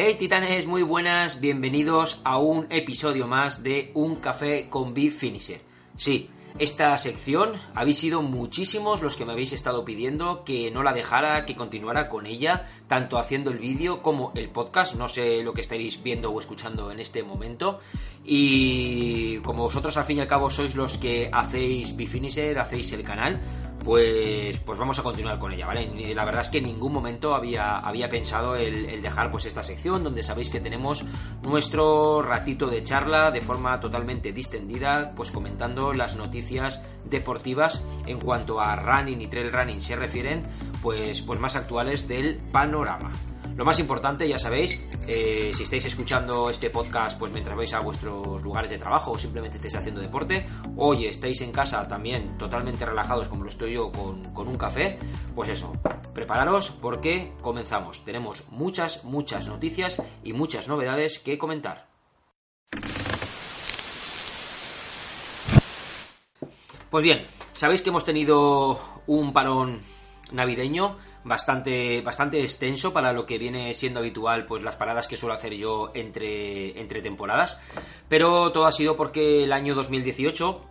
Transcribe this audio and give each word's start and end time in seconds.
Hey 0.00 0.14
titanes, 0.16 0.64
muy 0.68 0.84
buenas, 0.84 1.40
bienvenidos 1.40 2.20
a 2.22 2.38
un 2.38 2.68
episodio 2.70 3.26
más 3.26 3.64
de 3.64 3.90
Un 3.94 4.14
café 4.14 4.70
con 4.70 4.94
Beef 4.94 5.18
Finisher. 5.18 5.60
Sí, 5.96 6.30
esta 6.56 6.96
sección 6.98 7.54
habéis 7.74 7.98
sido 7.98 8.22
muchísimos 8.22 9.02
los 9.02 9.16
que 9.16 9.24
me 9.24 9.32
habéis 9.32 9.52
estado 9.52 9.84
pidiendo 9.84 10.44
que 10.44 10.70
no 10.70 10.84
la 10.84 10.92
dejara, 10.92 11.44
que 11.46 11.56
continuara 11.56 12.08
con 12.08 12.26
ella, 12.26 12.68
tanto 12.86 13.18
haciendo 13.18 13.50
el 13.50 13.58
vídeo 13.58 14.00
como 14.00 14.30
el 14.36 14.50
podcast, 14.50 14.94
no 14.94 15.08
sé 15.08 15.42
lo 15.42 15.52
que 15.52 15.62
estaréis 15.62 16.00
viendo 16.00 16.30
o 16.30 16.38
escuchando 16.38 16.92
en 16.92 17.00
este 17.00 17.24
momento. 17.24 17.80
Y 18.24 19.38
como 19.38 19.64
vosotros 19.64 19.96
al 19.96 20.04
fin 20.04 20.18
y 20.18 20.20
al 20.20 20.28
cabo 20.28 20.48
sois 20.48 20.76
los 20.76 20.96
que 20.96 21.28
hacéis 21.32 21.96
Bifinisher, 21.96 22.56
hacéis 22.60 22.92
el 22.92 23.02
canal, 23.02 23.40
pues, 23.84 24.58
pues 24.58 24.78
vamos 24.78 24.98
a 24.98 25.02
continuar 25.02 25.38
con 25.38 25.52
ella, 25.52 25.66
¿vale? 25.66 26.14
La 26.14 26.24
verdad 26.24 26.42
es 26.42 26.48
que 26.48 26.58
en 26.58 26.64
ningún 26.64 26.92
momento 26.92 27.34
había, 27.34 27.78
había 27.78 28.08
pensado 28.08 28.56
el, 28.56 29.00
dejar 29.02 29.30
pues 29.30 29.46
esta 29.46 29.62
sección 29.62 30.04
donde 30.04 30.22
sabéis 30.22 30.50
que 30.50 30.60
tenemos 30.60 31.04
nuestro 31.42 32.22
ratito 32.22 32.68
de 32.68 32.82
charla 32.82 33.30
de 33.30 33.40
forma 33.40 33.80
totalmente 33.80 34.32
distendida, 34.32 35.12
pues 35.16 35.30
comentando 35.30 35.92
las 35.92 36.16
noticias 36.16 36.84
deportivas 37.04 37.82
en 38.06 38.20
cuanto 38.20 38.60
a 38.60 38.76
running 38.76 39.20
y 39.20 39.26
trail 39.26 39.52
running 39.52 39.80
se 39.80 39.96
refieren, 39.96 40.42
pues, 40.82 41.22
pues 41.22 41.38
más 41.40 41.56
actuales 41.56 42.08
del 42.08 42.36
panorama. 42.36 43.10
Lo 43.58 43.64
más 43.64 43.80
importante, 43.80 44.28
ya 44.28 44.38
sabéis, 44.38 44.80
eh, 45.08 45.50
si 45.52 45.64
estáis 45.64 45.84
escuchando 45.84 46.48
este 46.48 46.70
podcast 46.70 47.18
pues 47.18 47.32
mientras 47.32 47.56
vais 47.56 47.74
a 47.74 47.80
vuestros 47.80 48.40
lugares 48.40 48.70
de 48.70 48.78
trabajo 48.78 49.10
o 49.10 49.18
simplemente 49.18 49.56
estáis 49.56 49.74
haciendo 49.74 50.00
deporte, 50.00 50.46
oye, 50.76 51.08
estáis 51.08 51.40
en 51.40 51.50
casa 51.50 51.88
también 51.88 52.38
totalmente 52.38 52.86
relajados 52.86 53.26
como 53.26 53.42
lo 53.42 53.48
estoy 53.48 53.72
yo 53.72 53.90
con, 53.90 54.32
con 54.32 54.46
un 54.46 54.56
café, 54.56 54.96
pues 55.34 55.48
eso, 55.48 55.72
prepararos 56.14 56.70
porque 56.70 57.32
comenzamos. 57.40 58.04
Tenemos 58.04 58.44
muchas, 58.48 59.02
muchas 59.02 59.48
noticias 59.48 60.00
y 60.22 60.34
muchas 60.34 60.68
novedades 60.68 61.18
que 61.18 61.36
comentar. 61.36 61.88
Pues 66.90 67.02
bien, 67.02 67.26
sabéis 67.54 67.82
que 67.82 67.88
hemos 67.88 68.04
tenido 68.04 68.78
un 69.08 69.32
parón 69.32 69.80
navideño 70.30 71.07
bastante, 71.24 72.00
bastante 72.02 72.40
extenso 72.40 72.92
para 72.92 73.12
lo 73.12 73.26
que 73.26 73.38
viene 73.38 73.74
siendo 73.74 74.00
habitual, 74.00 74.46
pues 74.46 74.62
las 74.62 74.76
paradas 74.76 75.06
que 75.06 75.16
suelo 75.16 75.34
hacer 75.34 75.54
yo 75.54 75.90
entre, 75.94 76.80
entre 76.80 77.02
temporadas. 77.02 77.60
Pero 78.08 78.52
todo 78.52 78.66
ha 78.66 78.72
sido 78.72 78.96
porque 78.96 79.44
el 79.44 79.52
año 79.52 79.74
2018 79.74 80.62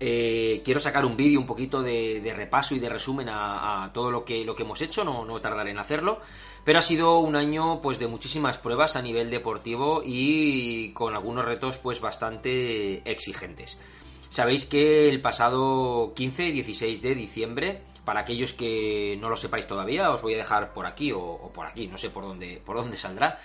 eh, 0.00 0.60
quiero 0.64 0.80
sacar 0.80 1.06
un 1.06 1.16
vídeo 1.16 1.38
un 1.38 1.46
poquito 1.46 1.82
de, 1.82 2.32
repaso 2.36 2.74
y 2.74 2.78
de 2.78 2.88
resumen 2.88 3.28
a, 3.30 3.90
todo 3.94 4.10
lo 4.10 4.24
que, 4.24 4.44
lo 4.44 4.54
que 4.54 4.64
hemos 4.64 4.82
hecho, 4.82 5.04
no, 5.04 5.24
no, 5.24 5.40
tardaré 5.40 5.70
en 5.70 5.78
hacerlo, 5.78 6.20
pero 6.64 6.78
ha 6.78 6.82
sido 6.82 7.18
un 7.18 7.36
año 7.36 7.80
pues 7.80 7.98
de 7.98 8.06
muchísimas 8.06 8.58
pruebas 8.58 8.96
a 8.96 9.02
nivel 9.02 9.30
deportivo 9.30 10.02
y 10.04 10.92
con 10.92 11.14
algunos 11.14 11.44
retos 11.44 11.78
pues 11.78 12.00
bastante 12.00 13.08
exigentes. 13.10 13.78
Sabéis 14.28 14.66
que 14.66 15.08
el 15.08 15.20
pasado 15.20 16.12
15 16.14 16.46
y 16.46 16.52
16 16.52 17.02
de 17.02 17.14
diciembre 17.14 17.82
para 18.04 18.20
aquellos 18.20 18.54
que 18.54 19.16
no 19.20 19.28
lo 19.28 19.36
sepáis 19.36 19.66
todavía, 19.66 20.10
os 20.10 20.22
voy 20.22 20.34
a 20.34 20.38
dejar 20.38 20.72
por 20.72 20.86
aquí 20.86 21.12
o, 21.12 21.50
por 21.54 21.66
aquí, 21.66 21.86
no 21.88 21.98
sé 21.98 22.10
por 22.10 22.24
dónde, 22.24 22.60
por 22.64 22.76
dónde 22.76 22.96
saldrá, 22.96 23.38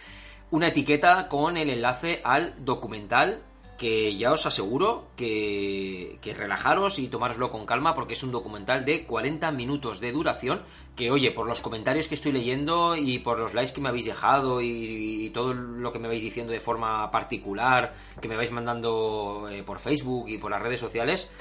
una 0.52 0.68
etiqueta 0.68 1.28
con 1.28 1.58
el 1.58 1.70
enlace 1.70 2.22
al 2.24 2.54
documental 2.64 3.44
que 3.80 4.18
ya 4.18 4.34
os 4.34 4.46
aseguro 4.46 5.08
que, 5.16 6.18
que, 6.22 6.34
relajaros 6.34 7.00
y 7.00 7.08
tomároslo 7.08 7.50
con 7.50 7.66
calma 7.66 7.94
porque 7.94 8.14
es 8.14 8.24
un 8.24 8.32
documental 8.32 8.84
de 8.84 9.06
40 9.06 9.52
minutos 9.54 10.02
de 10.02 10.12
duración 10.12 10.64
que, 10.98 11.10
oye, 11.12 11.32
por 11.32 11.48
los 11.48 11.62
comentarios 11.62 12.10
que 12.10 12.16
estoy 12.16 12.34
leyendo 12.34 12.98
y 12.98 13.20
por 13.20 13.40
los 13.40 13.54
likes 13.54 13.72
que 13.72 13.80
me 13.80 13.88
habéis 13.88 14.06
dejado 14.06 14.62
y, 14.62 15.30
todo 15.34 15.54
lo 15.54 15.92
que 15.92 16.00
me 16.00 16.10
vais 16.10 16.22
diciendo 16.22 16.52
de 16.52 16.60
forma 16.60 17.10
particular, 17.10 17.94
que 18.20 18.28
me 18.28 18.36
vais 18.36 18.52
mandando 18.52 19.48
eh, 19.50 19.64
por 19.64 19.80
Facebook 19.80 20.28
y 20.28 20.38
por 20.38 20.52
las 20.52 20.62
redes 20.62 20.82
sociales, 20.82 21.32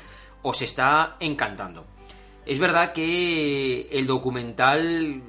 os 0.42 0.62
está 0.62 1.16
encantando. 1.18 1.97
Es 2.48 2.59
verdad 2.59 2.94
que 2.94 3.82
el 3.91 4.06
documental 4.06 5.22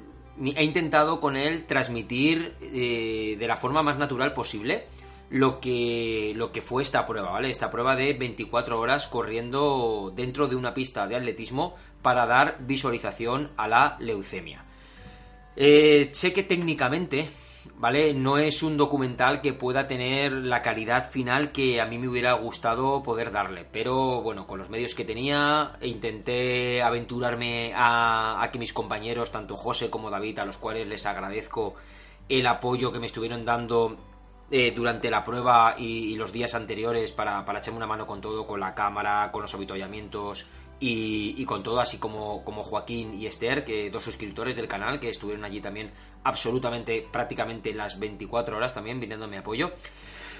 ha 0.56 0.62
intentado 0.62 1.20
con 1.20 1.36
él 1.36 1.66
transmitir 1.66 2.54
eh, 2.62 3.36
de 3.38 3.46
la 3.46 3.58
forma 3.58 3.82
más 3.82 3.98
natural 3.98 4.32
posible 4.32 4.86
lo 5.28 5.60
que, 5.60 6.32
lo 6.34 6.50
que 6.50 6.62
fue 6.62 6.82
esta 6.82 7.04
prueba, 7.04 7.30
¿vale? 7.32 7.50
Esta 7.50 7.70
prueba 7.70 7.94
de 7.94 8.14
24 8.14 8.80
horas 8.80 9.06
corriendo 9.06 10.10
dentro 10.16 10.48
de 10.48 10.56
una 10.56 10.72
pista 10.72 11.06
de 11.06 11.16
atletismo 11.16 11.74
para 12.00 12.24
dar 12.24 12.56
visualización 12.60 13.50
a 13.58 13.68
la 13.68 13.98
leucemia. 14.00 14.64
Eh, 15.56 16.08
sé 16.12 16.32
que 16.32 16.44
técnicamente 16.44 17.28
¿vale? 17.76 18.14
No 18.14 18.38
es 18.38 18.62
un 18.62 18.76
documental 18.76 19.40
que 19.40 19.52
pueda 19.52 19.86
tener 19.86 20.32
la 20.32 20.62
calidad 20.62 21.10
final 21.10 21.52
que 21.52 21.80
a 21.80 21.86
mí 21.86 21.98
me 21.98 22.08
hubiera 22.08 22.32
gustado 22.34 23.02
poder 23.02 23.30
darle, 23.30 23.66
pero 23.70 24.22
bueno, 24.22 24.46
con 24.46 24.58
los 24.58 24.70
medios 24.70 24.94
que 24.94 25.04
tenía 25.04 25.72
intenté 25.82 26.82
aventurarme 26.82 27.72
a, 27.74 28.48
que 28.52 28.58
mis 28.58 28.72
compañeros, 28.72 29.30
tanto 29.30 29.56
José 29.56 29.90
como 29.90 30.10
David, 30.10 30.38
a 30.38 30.44
los 30.44 30.58
cuales 30.58 30.86
les 30.86 31.06
agradezco 31.06 31.74
el 32.28 32.46
apoyo 32.46 32.92
que 32.92 33.00
me 33.00 33.06
estuvieron 33.06 33.44
dando 33.44 33.96
eh, 34.50 34.72
durante 34.74 35.10
la 35.10 35.24
prueba 35.24 35.74
y, 35.78 36.16
los 36.16 36.32
días 36.32 36.54
anteriores 36.54 37.12
para, 37.12 37.44
para 37.44 37.58
echarme 37.58 37.78
una 37.78 37.86
mano 37.86 38.06
con 38.06 38.20
todo, 38.20 38.46
con 38.46 38.60
la 38.60 38.74
cámara, 38.74 39.30
con 39.32 39.42
los 39.42 39.54
avituallamientos 39.54 40.46
y, 40.80 41.44
con 41.44 41.62
todo, 41.62 41.78
así 41.78 41.98
como, 41.98 42.42
como 42.42 42.62
Joaquín 42.62 43.18
y 43.18 43.26
Esther, 43.26 43.64
que 43.64 43.90
dos 43.90 44.02
suscriptores 44.02 44.56
del 44.56 44.66
canal 44.66 44.98
que 44.98 45.10
estuvieron 45.10 45.44
allí 45.44 45.60
también 45.60 45.90
absolutamente, 46.24 47.06
prácticamente 47.12 47.74
las 47.74 47.98
24 47.98 48.56
horas 48.56 48.72
también, 48.72 48.98
viniendo 48.98 49.28
mi 49.28 49.36
apoyo. 49.36 49.72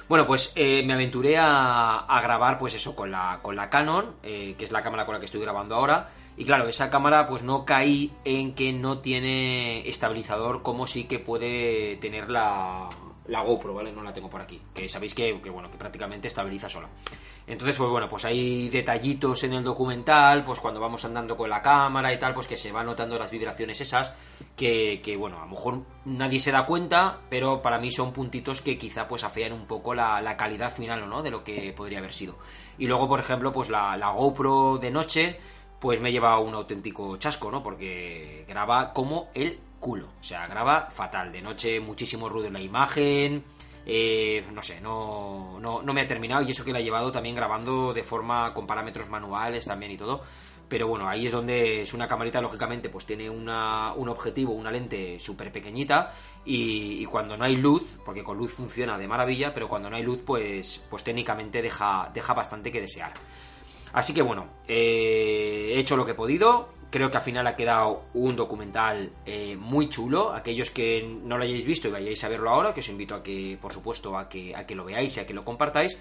Bueno, 0.08 0.26
pues 0.26 0.52
eh, 0.56 0.82
me 0.84 0.94
aventuré 0.94 1.36
a, 1.38 2.20
grabar, 2.22 2.58
pues 2.58 2.74
eso, 2.74 2.96
con 2.96 3.10
la, 3.10 3.38
con 3.42 3.54
la 3.54 3.68
Canon, 3.68 4.16
eh, 4.22 4.54
que 4.58 4.64
es 4.64 4.72
la 4.72 4.82
cámara 4.82 5.04
con 5.04 5.14
la 5.14 5.20
que 5.20 5.26
estoy 5.26 5.40
grabando 5.40 5.74
ahora. 5.74 6.08
Y 6.36 6.44
claro, 6.44 6.66
esa 6.68 6.88
cámara, 6.88 7.26
pues 7.26 7.42
no 7.42 7.66
caí 7.66 8.10
en 8.24 8.54
que 8.54 8.72
no 8.72 8.98
tiene 8.98 9.86
estabilizador, 9.88 10.62
como 10.62 10.86
sí 10.86 11.04
que 11.04 11.18
puede 11.18 11.96
tener 11.96 12.30
la, 12.30 12.88
la 13.30 13.42
GoPro, 13.42 13.74
¿vale? 13.74 13.92
No 13.92 14.02
la 14.02 14.12
tengo 14.12 14.28
por 14.28 14.40
aquí. 14.40 14.60
Que 14.74 14.88
sabéis 14.88 15.14
que, 15.14 15.32
bueno, 15.32 15.70
que 15.70 15.78
prácticamente 15.78 16.28
estabiliza 16.28 16.68
sola. 16.68 16.88
Entonces, 17.46 17.76
pues 17.76 17.88
bueno, 17.88 18.08
pues 18.08 18.24
hay 18.24 18.68
detallitos 18.68 19.44
en 19.44 19.54
el 19.54 19.64
documental, 19.64 20.44
pues 20.44 20.58
cuando 20.60 20.80
vamos 20.80 21.04
andando 21.04 21.36
con 21.36 21.48
la 21.48 21.62
cámara 21.62 22.12
y 22.12 22.18
tal, 22.18 22.34
pues 22.34 22.46
que 22.46 22.56
se 22.56 22.72
van 22.72 22.86
notando 22.86 23.18
las 23.18 23.30
vibraciones 23.30 23.80
esas, 23.80 24.16
que, 24.56 25.00
que 25.02 25.16
bueno, 25.16 25.38
a 25.38 25.44
lo 25.44 25.50
mejor 25.52 25.82
nadie 26.04 26.40
se 26.40 26.52
da 26.52 26.66
cuenta, 26.66 27.20
pero 27.28 27.62
para 27.62 27.78
mí 27.78 27.90
son 27.90 28.12
puntitos 28.12 28.60
que 28.60 28.76
quizá 28.76 29.06
pues 29.06 29.24
afean 29.24 29.52
un 29.52 29.66
poco 29.66 29.94
la, 29.94 30.20
la 30.20 30.36
calidad 30.36 30.72
final, 30.72 31.08
¿no? 31.08 31.22
De 31.22 31.30
lo 31.30 31.44
que 31.44 31.72
podría 31.72 31.98
haber 31.98 32.12
sido. 32.12 32.36
Y 32.78 32.86
luego, 32.86 33.08
por 33.08 33.20
ejemplo, 33.20 33.52
pues 33.52 33.70
la, 33.70 33.96
la 33.96 34.10
GoPro 34.10 34.78
de 34.78 34.90
noche, 34.90 35.38
pues 35.78 36.00
me 36.00 36.10
lleva 36.10 36.38
un 36.40 36.54
auténtico 36.54 37.16
chasco, 37.16 37.50
¿no? 37.50 37.62
Porque 37.62 38.44
graba 38.48 38.92
como 38.92 39.28
el 39.34 39.60
culo. 39.80 40.06
O 40.20 40.22
sea, 40.22 40.46
graba 40.46 40.88
fatal. 40.90 41.32
De 41.32 41.42
noche 41.42 41.80
muchísimo 41.80 42.28
ruido 42.28 42.46
en 42.48 42.52
la 42.52 42.60
imagen. 42.60 43.42
Eh, 43.86 44.44
no 44.52 44.62
sé, 44.62 44.80
no, 44.80 45.58
no, 45.60 45.92
me 45.92 46.02
ha 46.02 46.06
terminado 46.06 46.42
y 46.42 46.50
eso 46.50 46.64
que 46.64 46.72
la 46.72 46.78
he 46.78 46.84
llevado 46.84 47.10
también 47.10 47.34
grabando 47.34 47.92
de 47.92 48.04
forma 48.04 48.52
con 48.52 48.66
parámetros 48.66 49.08
manuales 49.08 49.64
también 49.64 49.92
y 49.92 49.96
todo. 49.96 50.22
Pero 50.68 50.86
bueno, 50.86 51.08
ahí 51.08 51.26
es 51.26 51.32
donde 51.32 51.82
es 51.82 51.92
una 51.94 52.06
camarita, 52.06 52.40
lógicamente, 52.40 52.88
pues 52.88 53.04
tiene 53.04 53.28
una, 53.28 53.92
un 53.94 54.08
objetivo, 54.08 54.52
una 54.52 54.70
lente 54.70 55.18
súper 55.18 55.50
pequeñita 55.50 56.14
y, 56.44 57.04
cuando 57.06 57.36
no 57.36 57.42
hay 57.44 57.56
luz, 57.56 57.98
porque 58.04 58.22
con 58.22 58.38
luz 58.38 58.52
funciona 58.52 58.96
de 58.96 59.08
maravilla, 59.08 59.52
pero 59.52 59.68
cuando 59.68 59.90
no 59.90 59.96
hay 59.96 60.04
luz, 60.04 60.22
pues, 60.22 60.86
pues 60.88 61.02
técnicamente 61.02 61.60
deja, 61.60 62.08
deja 62.14 62.34
bastante 62.34 62.70
que 62.70 62.80
desear. 62.80 63.12
Así 63.92 64.14
que 64.14 64.22
bueno, 64.22 64.46
eh, 64.68 65.72
he 65.74 65.80
hecho 65.80 65.96
lo 65.96 66.04
que 66.04 66.12
he 66.12 66.14
podido, 66.14 66.68
Creo 66.90 67.10
que 67.10 67.16
al 67.16 67.22
final 67.22 67.46
ha 67.46 67.54
quedado 67.54 68.04
un 68.14 68.34
documental 68.34 69.12
eh, 69.24 69.56
muy 69.56 69.88
chulo. 69.88 70.32
Aquellos 70.32 70.70
que 70.70 71.02
no 71.22 71.38
lo 71.38 71.44
hayáis 71.44 71.64
visto 71.64 71.86
y 71.86 71.92
vayáis 71.92 72.24
a 72.24 72.28
verlo 72.28 72.50
ahora, 72.50 72.74
que 72.74 72.80
os 72.80 72.88
invito 72.88 73.14
a 73.14 73.22
que, 73.22 73.56
por 73.60 73.72
supuesto, 73.72 74.18
a 74.18 74.28
que, 74.28 74.56
a 74.56 74.66
que 74.66 74.74
lo 74.74 74.84
veáis 74.84 75.16
y 75.16 75.20
a 75.20 75.26
que 75.26 75.32
lo 75.32 75.44
compartáis, 75.44 75.96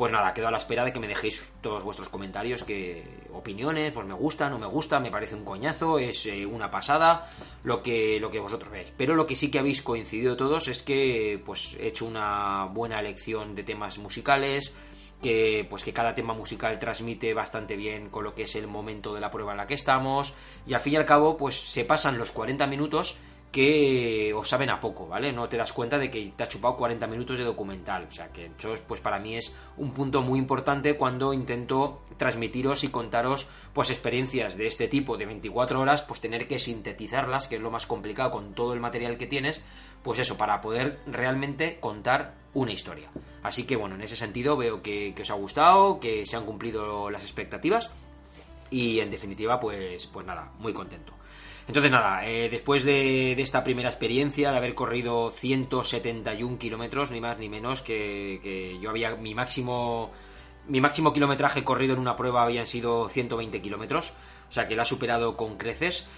pues 0.00 0.12
nada, 0.12 0.32
quedo 0.32 0.48
a 0.48 0.50
la 0.50 0.56
espera 0.56 0.82
de 0.82 0.94
que 0.94 0.98
me 0.98 1.06
dejéis 1.06 1.52
todos 1.60 1.84
vuestros 1.84 2.08
comentarios, 2.08 2.64
que 2.64 3.04
opiniones, 3.34 3.92
pues 3.92 4.06
me 4.06 4.14
gusta, 4.14 4.48
no 4.48 4.58
me 4.58 4.64
gusta, 4.64 4.98
me 4.98 5.10
parece 5.10 5.34
un 5.34 5.44
coñazo, 5.44 5.98
es 5.98 6.24
eh, 6.24 6.46
una 6.46 6.70
pasada, 6.70 7.28
lo 7.64 7.82
que, 7.82 8.18
lo 8.18 8.30
que 8.30 8.40
vosotros 8.40 8.72
veáis. 8.72 8.94
Pero 8.96 9.14
lo 9.14 9.26
que 9.26 9.36
sí 9.36 9.50
que 9.50 9.58
habéis 9.58 9.82
coincidido 9.82 10.38
todos 10.38 10.68
es 10.68 10.82
que 10.82 11.38
pues 11.44 11.76
he 11.78 11.88
hecho 11.88 12.06
una 12.06 12.64
buena 12.72 12.98
elección 12.98 13.54
de 13.54 13.62
temas 13.62 13.98
musicales, 13.98 14.74
que 15.22 15.66
pues 15.68 15.84
que 15.84 15.92
cada 15.92 16.14
tema 16.14 16.34
musical 16.34 16.78
transmite 16.78 17.34
bastante 17.34 17.76
bien 17.76 18.08
con 18.08 18.24
lo 18.24 18.34
que 18.34 18.44
es 18.44 18.56
el 18.56 18.66
momento 18.66 19.14
de 19.14 19.20
la 19.20 19.30
prueba 19.30 19.52
en 19.52 19.58
la 19.58 19.66
que 19.66 19.74
estamos 19.74 20.34
y 20.66 20.74
al 20.74 20.80
fin 20.80 20.94
y 20.94 20.96
al 20.96 21.04
cabo 21.04 21.36
pues 21.36 21.54
se 21.54 21.84
pasan 21.84 22.18
los 22.18 22.32
40 22.32 22.66
minutos 22.66 23.18
que 23.50 24.32
os 24.32 24.48
saben 24.48 24.70
a 24.70 24.78
poco, 24.78 25.08
¿vale? 25.08 25.32
No 25.32 25.48
te 25.48 25.56
das 25.56 25.72
cuenta 25.72 25.98
de 25.98 26.08
que 26.08 26.32
te 26.36 26.44
ha 26.44 26.48
chupado 26.48 26.76
40 26.76 27.06
minutos 27.08 27.36
de 27.38 27.44
documental. 27.44 28.06
O 28.08 28.12
sea, 28.12 28.28
que 28.28 28.50
eso 28.56 28.74
pues 28.86 29.00
para 29.00 29.18
mí 29.18 29.36
es 29.36 29.54
un 29.76 29.92
punto 29.92 30.22
muy 30.22 30.38
importante 30.38 30.96
cuando 30.96 31.32
intento 31.32 32.02
transmitiros 32.16 32.84
y 32.84 32.88
contaros 32.88 33.48
pues 33.72 33.90
experiencias 33.90 34.56
de 34.56 34.66
este 34.66 34.86
tipo 34.86 35.16
de 35.16 35.26
24 35.26 35.80
horas, 35.80 36.02
pues 36.02 36.20
tener 36.20 36.46
que 36.46 36.58
sintetizarlas, 36.60 37.48
que 37.48 37.56
es 37.56 37.62
lo 37.62 37.70
más 37.70 37.86
complicado 37.86 38.30
con 38.30 38.54
todo 38.54 38.72
el 38.72 38.80
material 38.80 39.18
que 39.18 39.26
tienes, 39.26 39.60
pues 40.02 40.20
eso, 40.20 40.36
para 40.36 40.60
poder 40.60 41.00
realmente 41.06 41.78
contar 41.80 42.34
una 42.54 42.72
historia. 42.72 43.10
Así 43.42 43.64
que 43.64 43.74
bueno, 43.74 43.96
en 43.96 44.02
ese 44.02 44.16
sentido 44.16 44.56
veo 44.56 44.80
que, 44.80 45.12
que 45.14 45.22
os 45.22 45.30
ha 45.30 45.34
gustado, 45.34 45.98
que 45.98 46.24
se 46.24 46.36
han 46.36 46.46
cumplido 46.46 47.10
las 47.10 47.22
expectativas 47.22 47.90
y 48.70 49.00
en 49.00 49.10
definitiva 49.10 49.58
pues, 49.58 50.06
pues 50.06 50.24
nada, 50.24 50.52
muy 50.58 50.72
contento. 50.72 51.14
Entonces 51.70 51.92
nada, 51.92 52.26
eh, 52.26 52.48
después 52.50 52.82
de, 52.82 53.40
esta 53.40 53.62
primera 53.62 53.88
experiencia, 53.88 54.50
de 54.50 54.56
haber 54.56 54.74
corrido 54.74 55.30
171 55.30 56.58
kilómetros, 56.58 57.12
ni 57.12 57.20
más 57.20 57.38
ni 57.38 57.48
menos, 57.48 57.80
que, 57.80 58.76
yo 58.82 58.90
había 58.90 59.14
mi 59.14 59.36
máximo 59.36 60.10
mi 60.66 60.80
máximo 60.80 61.12
kilometraje 61.12 61.62
corrido 61.62 61.94
en 61.94 62.00
una 62.00 62.16
prueba 62.16 62.42
habían 62.42 62.66
sido 62.66 63.08
120 63.08 63.62
kilómetros, 63.62 64.14
o 64.48 64.52
sea 64.52 64.66
que 64.66 64.74
la 64.74 64.82
ha 64.82 64.84
superado 64.84 65.36
con 65.36 65.56
creces. 65.56 66.08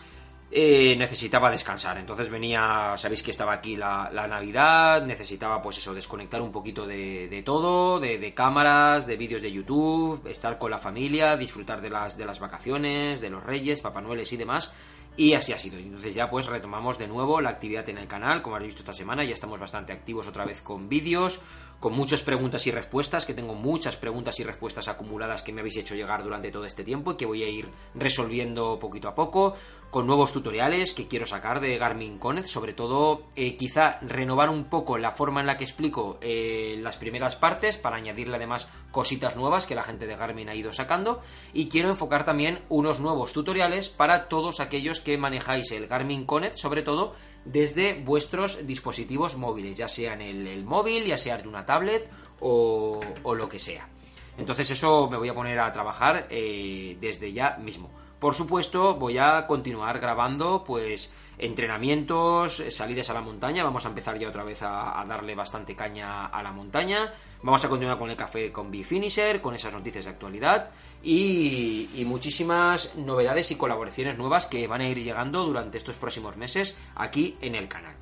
Eh, 0.51 0.97
necesitaba 0.97 1.51
descansar. 1.51 1.99
Entonces 1.99 2.31
venía, 2.31 2.95
sabéis 2.97 3.23
que 3.23 3.31
estaba 3.31 3.53
aquí 3.53 3.77
la, 3.77 4.11
Navidad, 4.11 5.05
necesitaba 5.05 5.61
pues 5.61 5.79
eso, 5.79 5.93
desconectar 5.93 6.41
un 6.41 6.53
poquito 6.53 6.87
de, 6.87 7.43
todo, 7.45 8.01
de, 8.01 8.17
de, 8.17 8.33
cámaras, 8.33 9.07
de 9.07 9.17
vídeos 9.17 9.43
de 9.43 9.53
YouTube, 9.53 10.27
estar 10.27 10.57
con 10.59 10.71
la 10.71 10.79
familia, 10.79 11.37
disfrutar 11.37 11.83
de 11.83 11.91
las, 11.91 12.17
de 12.17 12.25
las 12.25 12.41
vacaciones, 12.41 13.21
de 13.21 13.29
los 13.29 13.43
reyes, 13.43 13.83
Papá 13.83 14.01
Noel 14.01 14.25
y 14.31 14.37
demás. 14.39 14.75
Y 15.17 15.35
así 15.35 15.53
ha 15.53 15.59
sido. 15.59 15.79
Entonces 15.79 16.15
ya 16.15 16.31
pues 16.31 16.47
retomamos 16.47 16.99
de 16.99 17.07
nuevo 17.07 17.41
la 17.41 17.51
actividad 17.51 17.89
en 17.89 17.99
el 17.99 18.09
canal, 18.09 18.41
como 18.41 18.57
habéis 18.57 18.71
visto 18.71 18.83
esta 18.83 18.95
semana, 18.95 19.25
ya 19.25 19.35
estamos 19.35 19.61
bastante 19.61 19.93
activos 19.93 20.27
otra 20.27 20.45
vez 20.45 20.63
con 20.63 20.89
vídeos, 20.89 21.41
con 21.81 21.93
muchas 21.93 22.23
preguntas 22.23 22.67
y 22.67 22.71
respuestas, 22.71 23.27
que 23.27 23.35
tengo 23.35 23.55
muchas 23.55 23.97
preguntas 23.97 24.39
y 24.41 24.45
respuestas 24.45 24.89
acumuladas 24.89 25.43
que 25.43 25.53
me 25.53 25.61
habéis 25.61 25.77
hecho 25.77 25.95
llegar 25.95 26.23
durante 26.23 26.51
todo 26.51 26.65
este 26.65 26.85
tiempo 26.85 27.13
y 27.13 27.17
que 27.17 27.27
voy 27.27 27.43
a 27.43 27.49
ir 27.49 27.69
resolviendo 27.95 28.79
poquito 28.79 29.09
a 29.09 29.15
poco, 29.15 29.55
con 29.93 30.07
nuevos 30.07 30.33
tutoriales 30.33 30.95
que 30.95 31.07
quiero 31.07 31.27
sacar 31.27 31.61
de 31.61 31.77
Garmin 31.77 32.17
Connect, 32.17 32.47
sobre 32.47 32.73
todo 32.73 33.25
eh, 33.37 33.57
quizá 33.57 33.99
renovar 34.01 34.49
un 34.49 34.65
poco 34.65 34.97
la 34.97 35.11
forma 35.11 35.41
en 35.41 35.47
la 35.47 35.59
que 35.59 35.65
explico 35.65 36.17
eh, 36.23 36.79
las 36.81 36.97
primeras 36.97 37.37
partes 37.37 37.77
para 37.77 37.97
añadirle 37.97 38.37
además 38.37 38.71
cositas 38.91 39.37
nuevas 39.37 39.67
que 39.67 39.75
la 39.75 39.83
gente 39.83 40.07
de 40.07 40.17
Garmin 40.17 40.49
ha 40.49 40.55
ido 40.55 40.73
sacando 40.73 41.21
y 41.53 41.69
quiero 41.69 41.91
enfocar 41.91 42.25
también 42.25 42.61
unos 42.71 43.01
nuevos 43.01 43.35
tutoriales 43.35 43.91
para 43.91 44.29
todos 44.29 44.61
aquellos 44.61 45.01
que 45.01 45.19
manejáis 45.19 45.71
el 45.73 45.89
Garmin 45.89 46.25
Connect, 46.25 46.57
sobre 46.57 46.83
todo 46.83 47.13
desde 47.45 47.93
vuestros 47.93 48.67
dispositivos 48.67 49.37
móviles, 49.37 49.77
ya 49.77 49.89
sea 49.89 50.15
en 50.15 50.23
el, 50.23 50.65
móvil, 50.65 51.05
ya 51.05 51.19
sea 51.19 51.37
de 51.37 51.47
una 51.47 51.67
tablet 51.67 52.09
o, 52.41 53.03
lo 53.25 53.47
que 53.47 53.59
sea. 53.59 53.91
Entonces 54.39 54.71
eso 54.71 55.11
me 55.11 55.19
voy 55.19 55.29
a 55.29 55.35
poner 55.35 55.59
a 55.59 55.71
trabajar 55.71 56.29
eh, 56.31 56.97
desde 56.99 57.31
ya 57.31 57.59
mismo. 57.59 57.91
Por 58.23 58.37
supuesto, 58.37 58.95
voy 58.95 59.19
a 59.19 59.49
continuar 59.49 59.99
grabando, 59.99 60.63
pues, 60.63 61.13
entrenamientos, 61.39 62.63
salidas 62.69 63.11
a 63.11 63.15
la 63.15 63.21
montaña. 63.21 63.65
Vamos 63.65 63.85
a 63.85 63.89
empezar 63.89 64.17
ya 64.17 64.29
otra 64.29 64.45
vez 64.45 64.63
a, 64.63 65.03
darle 65.09 65.35
bastante 65.35 65.75
caña 65.75 66.27
a 66.27 66.41
la 66.41 66.53
montaña. 66.53 67.13
Vamos 67.43 67.65
a 67.65 67.69
continuar 67.69 67.99
con 67.99 68.11
el 68.11 68.17
café 68.17 68.53
con 68.53 68.71
B-Finisher, 68.71 69.41
con 69.41 69.57
esas 69.57 69.73
noticias 69.73 70.05
de 70.05 70.13
actualidad 70.13 70.71
y, 71.03 72.05
muchísimas 72.07 72.95
novedades 72.95 73.51
y 73.51 73.57
colaboraciones 73.57 74.17
nuevas 74.17 74.47
que 74.47 74.69
van 74.69 74.83
a 74.83 74.89
ir 74.89 75.03
llegando 75.03 75.45
durante 75.45 75.79
estos 75.79 75.97
próximos 75.97 76.37
meses 76.37 76.79
aquí 76.95 77.37
en 77.41 77.57
el 77.57 77.67
canal. 77.67 77.97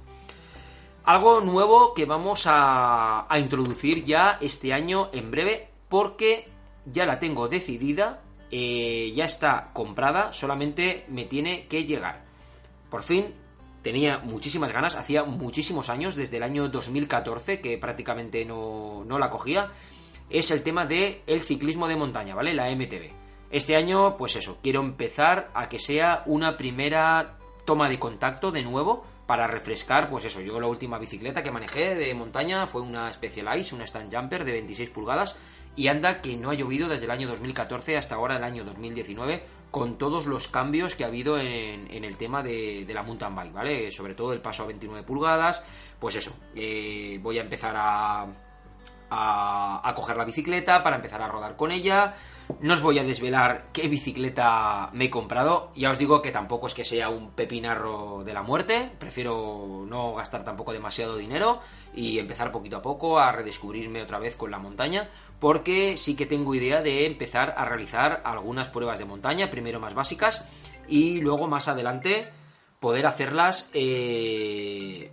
Algo 1.05 1.41
nuevo 1.41 1.95
que 1.95 2.05
vamos 2.05 2.45
a 2.47 3.27
introducir 3.39 4.05
ya 4.05 4.37
este 4.43 4.75
año 4.75 5.09
en 5.15 5.31
breve 5.31 5.71
porque 5.89 6.47
ya 6.85 7.07
la 7.07 7.19
tengo 7.19 7.49
decidida 7.49 8.21
eh, 8.51 9.13
ya 9.15 9.25
está 9.25 9.71
comprada, 9.73 10.33
solamente 10.33 11.05
me 11.09 11.25
tiene 11.25 11.67
que 11.67 11.85
llegar. 11.85 12.25
Por 12.91 13.03
fin, 13.03 13.35
tenía 13.83 14.19
muchísimas 14.19 14.73
ganas, 14.73 14.97
hacía 14.97 15.25
muchísimos 15.25 15.89
años, 15.91 16.17
desde 16.17 16.39
el 16.39 16.43
año 16.43 16.69
2014, 16.69 17.61
que 17.61 17.79
prácticamente 17.79 18.45
no, 18.45 19.05
no 19.05 19.19
la 19.19 19.31
cogía, 19.31 19.71
es 20.29 20.51
el 20.51 20.63
tema 20.63 20.87
de 20.87 21.23
el 21.27 21.41
ciclismo 21.41 21.89
de 21.89 21.97
montaña, 21.97 22.35
¿vale? 22.35 22.55
La 22.55 22.71
MTB. 22.71 23.11
Este 23.51 23.77
año, 23.77 24.17
pues 24.17 24.37
eso, 24.37 24.59
quiero 24.63 24.81
empezar 24.81 25.51
a 25.55 25.69
que 25.69 25.79
sea 25.79 26.23
una 26.27 26.57
primera 26.57 27.39
toma 27.65 27.89
de 27.89 27.99
contacto 27.99 28.53
de 28.53 28.63
nuevo 28.63 29.05
para 29.27 29.47
refrescar, 29.47 30.11
pues 30.11 30.25
eso, 30.25 30.41
yo 30.41 30.59
la 30.59 30.67
última 30.67 30.99
bicicleta 30.99 31.43
que 31.43 31.53
manejé 31.53 31.95
de 31.95 32.15
montaña 32.15 32.67
fue 32.67 32.83
una 32.83 33.13
Specialized, 33.13 33.75
una 33.75 33.85
Stand 33.85 34.13
Jumper 34.13 34.45
de 34.45 34.53
26 34.53 34.91
pulgadas 34.91 35.39
y 35.81 35.89
anda 35.89 36.21
que 36.21 36.37
no 36.37 36.51
ha 36.51 36.55
llovido 36.55 36.91
desde 36.91 37.07
el 37.07 37.11
año 37.11 37.27
2014 37.27 37.97
hasta 37.97 38.15
ahora 38.17 38.37
el 38.37 38.45
año 38.45 38.65
2019 38.65 39.43
con 39.71 39.97
todos 39.97 40.27
los 40.27 40.47
cambios 40.47 40.95
que 40.95 41.05
ha 41.05 41.07
habido 41.07 41.39
en, 41.39 42.05
el 42.05 42.19
tema 42.19 42.43
de, 42.43 42.87
la 42.87 43.03
mountain 43.03 43.35
bike, 43.35 43.53
¿vale? 43.55 43.91
Sobre 43.91 44.15
todo 44.15 44.35
el 44.35 44.43
paso 44.43 44.65
a 44.65 44.67
29 44.67 45.05
pulgadas, 45.05 45.65
pues 45.99 46.17
eso, 46.17 46.37
eh, 46.55 47.19
voy 47.23 47.39
a 47.39 47.41
empezar 47.41 47.75
a, 47.79 48.27
coger 49.95 50.19
la 50.19 50.27
bicicleta 50.27 50.83
para 50.83 50.97
empezar 50.97 51.23
a 51.23 51.29
rodar 51.29 51.57
con 51.57 51.73
ella 51.73 52.15
no 52.59 52.75
os 52.75 52.83
voy 52.83 52.99
a 52.99 53.05
desvelar 53.05 53.67
qué 53.73 53.89
bicicleta 53.89 54.91
me 54.93 55.05
he 55.05 55.11
comprado. 55.11 55.71
Ya 55.77 55.91
os 55.91 55.99
digo 55.99 56.21
que 56.21 56.31
tampoco 56.31 56.67
es 56.67 56.75
que 56.75 56.85
sea 56.85 57.09
un 57.09 57.31
pepinarro 57.31 58.25
de 58.25 58.35
la 58.35 58.43
muerte. 58.43 58.91
Prefiero 58.99 59.85
no 59.87 60.15
gastar 60.15 60.45
tampoco 60.45 60.73
demasiado 60.73 61.17
dinero 61.17 61.61
y 61.95 62.19
empezar 62.19 62.51
poquito 62.51 62.79
a 62.79 62.83
poco 62.83 63.19
a 63.19 63.33
redescubrirme 63.33 64.03
otra 64.03 64.19
vez 64.19 64.37
con 64.37 64.51
la 64.51 64.59
montaña. 64.59 65.09
Porque 65.41 65.97
sí 65.97 66.15
que 66.15 66.27
tengo 66.27 66.55
idea 66.55 66.83
de 66.83 67.07
empezar 67.07 67.55
a 67.57 67.65
realizar 67.65 68.23
algunas 68.25 68.69
pruebas 68.69 68.99
de 68.99 69.07
montaña, 69.07 69.51
primero 69.51 69.81
más 69.81 69.95
básicas 69.95 70.47
y 70.87 71.21
luego 71.21 71.49
más 71.49 71.67
adelante 71.67 72.29
poder 72.79 73.07
hacerlas 73.07 73.71
eh, 73.75 75.11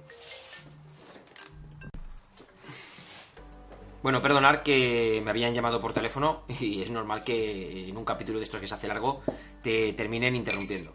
Bueno, 4.07 4.21
perdonar 4.21 4.63
que 4.63 5.21
me 5.21 5.31
habían 5.31 5.53
llamado 5.53 5.81
por 5.81 5.91
teléfono 5.91 6.43
y 6.61 6.81
es 6.81 6.89
normal 6.89 7.25
que 7.25 7.89
en 7.89 7.97
un 7.97 8.05
capítulo 8.05 8.37
de 8.37 8.45
estos 8.45 8.61
que 8.61 8.67
se 8.67 8.75
hace 8.75 8.87
largo 8.87 9.21
te 9.61 9.91
terminen 9.91 10.33
interrumpiendo. 10.33 10.93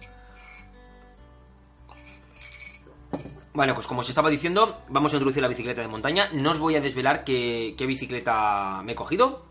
Bueno, 3.55 3.75
pues 3.75 3.87
como 3.87 4.01
os 4.01 4.09
estaba 4.09 4.31
diciendo, 4.31 4.81
vamos 4.89 5.13
a 5.13 5.17
introducir 5.17 5.43
la 5.43 5.49
bicicleta 5.49 5.83
de 5.83 5.89
montaña. 5.89 6.31
No 6.33 6.53
os 6.53 6.59
voy 6.59 6.77
a 6.77 6.81
desvelar 6.81 7.23
qué, 7.23 7.75
bicicleta 7.79 8.81
me 8.83 8.93
he 8.93 8.95
cogido. 8.95 9.45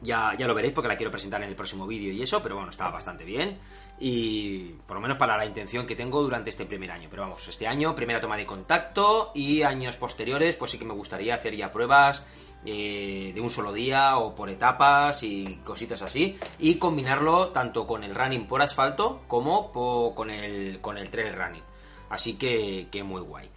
Ya, 0.00 0.32
ya 0.38 0.46
lo 0.46 0.54
veréis 0.54 0.74
porque 0.74 0.88
la 0.88 0.96
quiero 0.96 1.10
presentar 1.10 1.42
en 1.42 1.48
el 1.48 1.54
próximo 1.54 1.86
vídeo 1.86 2.12
y 2.12 2.22
eso, 2.22 2.42
pero 2.42 2.56
bueno, 2.56 2.70
está 2.70 2.90
bastante 2.90 3.24
bien 3.24 3.58
y 4.00 4.74
por 4.84 4.96
lo 4.96 5.00
menos 5.00 5.16
para 5.16 5.36
la 5.36 5.46
intención 5.46 5.86
que 5.86 5.94
tengo 5.94 6.22
durante 6.22 6.50
este 6.50 6.66
primer 6.66 6.90
año. 6.90 7.08
Pero 7.10 7.22
vamos, 7.22 7.46
este 7.46 7.66
año, 7.68 7.94
primera 7.94 8.20
toma 8.20 8.36
de 8.36 8.46
contacto 8.46 9.30
y 9.34 9.62
años 9.62 9.96
posteriores, 9.96 10.56
pues 10.56 10.72
sí 10.72 10.78
que 10.78 10.84
me 10.84 10.94
gustaría 10.94 11.34
hacer 11.34 11.54
ya 11.56 11.70
pruebas 11.70 12.24
eh, 12.64 13.32
de 13.34 13.40
un 13.40 13.50
solo 13.50 13.72
día 13.72 14.18
o 14.18 14.34
por 14.34 14.50
etapas 14.50 15.22
y 15.22 15.60
cositas 15.64 16.02
así 16.02 16.36
y 16.58 16.76
combinarlo 16.76 17.48
tanto 17.48 17.86
con 17.86 18.02
el 18.02 18.14
running 18.14 18.46
por 18.46 18.62
asfalto 18.62 19.22
como 19.28 19.72
con, 20.14 20.30
el, 20.30 20.80
con 20.80 20.98
el 20.98 21.08
trail 21.10 21.32
running. 21.32 21.71
Así 22.12 22.34
que, 22.34 23.02
muy 23.02 23.22
guay. 23.22 23.48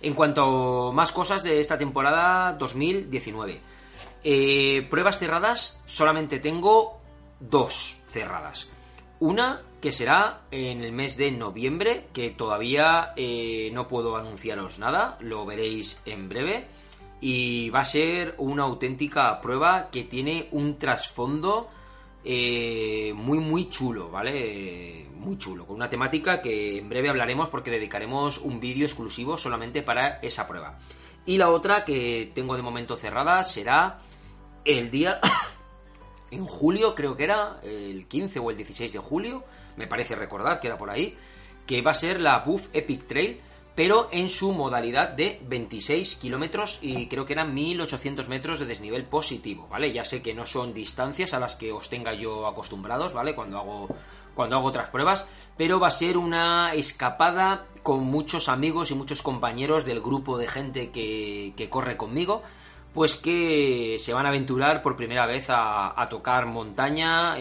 En 0.00 0.14
cuanto 0.14 0.90
a 0.90 0.92
más 0.92 1.10
cosas 1.10 1.42
de 1.42 1.58
esta 1.58 1.76
temporada 1.76 2.52
2019. 2.52 3.60
Eh, 4.22 4.86
pruebas 4.88 5.18
cerradas, 5.18 5.82
solamente 5.86 6.38
tengo 6.38 7.00
dos 7.40 7.98
cerradas. 8.04 8.70
Una 9.18 9.62
que 9.80 9.90
será 9.90 10.42
en 10.52 10.84
el 10.84 10.92
mes 10.92 11.16
de 11.16 11.32
noviembre, 11.32 12.06
que 12.12 12.30
todavía 12.30 13.14
eh, 13.16 13.70
no 13.72 13.88
puedo 13.88 14.16
anunciaros 14.16 14.78
nada, 14.78 15.18
lo 15.18 15.44
veréis 15.44 16.00
en 16.06 16.28
breve. 16.28 16.68
Y 17.20 17.70
va 17.70 17.80
a 17.80 17.84
ser 17.84 18.36
una 18.38 18.62
auténtica 18.62 19.40
prueba 19.40 19.90
que 19.90 20.04
tiene 20.04 20.48
un 20.52 20.78
trasfondo 20.78 21.68
eh, 22.24 23.12
muy 23.14 23.38
muy 23.38 23.68
chulo, 23.68 24.10
¿vale? 24.10 25.06
Muy 25.16 25.36
chulo, 25.38 25.66
con 25.66 25.76
una 25.76 25.88
temática 25.88 26.40
que 26.40 26.78
en 26.78 26.88
breve 26.88 27.08
hablaremos 27.08 27.50
porque 27.50 27.70
dedicaremos 27.70 28.38
un 28.38 28.60
vídeo 28.60 28.84
exclusivo 28.84 29.38
solamente 29.38 29.82
para 29.82 30.18
esa 30.20 30.46
prueba. 30.46 30.78
Y 31.26 31.38
la 31.38 31.50
otra 31.50 31.84
que 31.84 32.30
tengo 32.34 32.56
de 32.56 32.62
momento 32.62 32.96
cerrada 32.96 33.42
será 33.42 33.98
el 34.64 34.90
día... 34.90 35.20
en 36.30 36.46
julio, 36.46 36.94
creo 36.94 37.16
que 37.16 37.24
era, 37.24 37.60
el 37.62 38.06
15 38.06 38.38
o 38.40 38.50
el 38.50 38.56
16 38.56 38.92
de 38.92 38.98
julio, 38.98 39.44
me 39.76 39.86
parece 39.86 40.14
recordar 40.14 40.60
que 40.60 40.66
era 40.66 40.76
por 40.76 40.90
ahí, 40.90 41.16
que 41.66 41.80
va 41.80 41.92
a 41.92 41.94
ser 41.94 42.20
la 42.20 42.40
Buff 42.40 42.68
Epic 42.72 43.06
Trail, 43.06 43.40
pero 43.74 44.08
en 44.12 44.28
su 44.28 44.52
modalidad 44.52 45.10
de 45.10 45.40
26 45.46 46.16
kilómetros 46.16 46.78
y 46.82 47.08
creo 47.08 47.24
que 47.24 47.32
eran 47.32 47.54
1800 47.54 48.28
metros 48.28 48.60
de 48.60 48.66
desnivel 48.66 49.04
positivo, 49.04 49.66
¿vale? 49.68 49.92
Ya 49.92 50.04
sé 50.04 50.22
que 50.22 50.34
no 50.34 50.46
son 50.46 50.72
distancias 50.72 51.34
a 51.34 51.40
las 51.40 51.56
que 51.56 51.72
os 51.72 51.88
tenga 51.88 52.14
yo 52.14 52.46
acostumbrados, 52.46 53.12
¿vale? 53.12 53.34
Cuando 53.34 53.58
hago, 53.58 53.88
cuando 54.34 54.56
hago 54.56 54.68
otras 54.68 54.90
pruebas, 54.90 55.26
pero 55.56 55.80
va 55.80 55.88
a 55.88 55.92
ser 55.92 56.16
una 56.16 56.72
escapada 56.74 57.66
con 57.82 58.04
muchos 58.04 58.48
amigos 58.48 58.90
y 58.90 58.94
muchos 58.94 59.22
compañeros 59.22 59.84
del 59.84 60.00
grupo 60.00 60.38
de 60.38 60.46
gente 60.46 60.90
que, 60.90 61.52
que 61.56 61.68
corre 61.68 61.96
conmigo 61.96 62.42
pues 62.94 63.16
que 63.16 63.96
se 63.98 64.14
van 64.14 64.24
a 64.24 64.28
aventurar 64.28 64.80
por 64.80 64.94
primera 64.94 65.26
vez 65.26 65.46
a, 65.48 66.06
tocar 66.08 66.46
montaña 66.46 67.34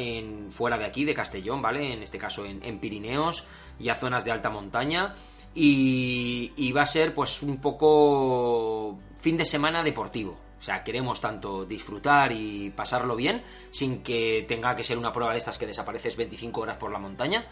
fuera 0.50 0.80
de 0.80 0.86
aquí, 0.86 1.06
de 1.06 1.14
Castellón, 1.14 1.62
¿vale? 1.62 1.94
En 1.94 2.02
este 2.02 2.18
caso 2.18 2.44
en, 2.44 2.64
en 2.64 2.80
Pirineos 2.80 3.46
y 3.80 3.90
a 3.90 3.96
zonas 3.96 4.26
de 4.26 4.32
alta 4.32 4.50
montaña. 4.50 5.14
Y, 5.56 6.72
va 6.76 6.82
a 6.82 6.86
ser 6.86 7.14
pues 7.14 7.44
un 7.44 7.58
poco 7.58 8.98
fin 9.20 9.38
de 9.38 9.46
semana 9.46 9.84
deportivo. 9.84 10.32
O 10.60 10.62
sea, 10.64 10.84
queremos 10.84 11.20
tanto 11.20 11.66
disfrutar 11.66 12.32
y 12.32 12.70
pasarlo 12.70 13.16
bien 13.16 13.44
sin 13.70 14.02
que 14.02 14.46
tenga 14.48 14.76
que 14.76 14.84
ser 14.84 14.98
una 14.98 15.12
prueba 15.12 15.34
de 15.34 15.38
estas 15.38 15.58
que 15.58 15.68
desapareces 15.68 16.16
25 16.16 16.62
horas 16.62 16.78
por 16.78 16.92
la 16.92 17.00
montaña. 17.00 17.46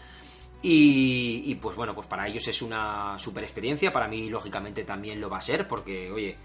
Y, 0.62 1.42
y 1.46 1.54
pues 1.56 1.76
bueno, 1.76 1.94
pues 1.94 2.06
para 2.06 2.26
ellos 2.26 2.48
es 2.48 2.62
una 2.62 3.18
super 3.18 3.44
experiencia. 3.44 3.92
Para 3.92 4.08
mí, 4.08 4.30
lógicamente, 4.30 4.84
también 4.84 5.20
lo 5.20 5.28
va 5.28 5.38
a 5.38 5.42
ser 5.42 5.68
porque, 5.68 6.10
oye, 6.10 6.38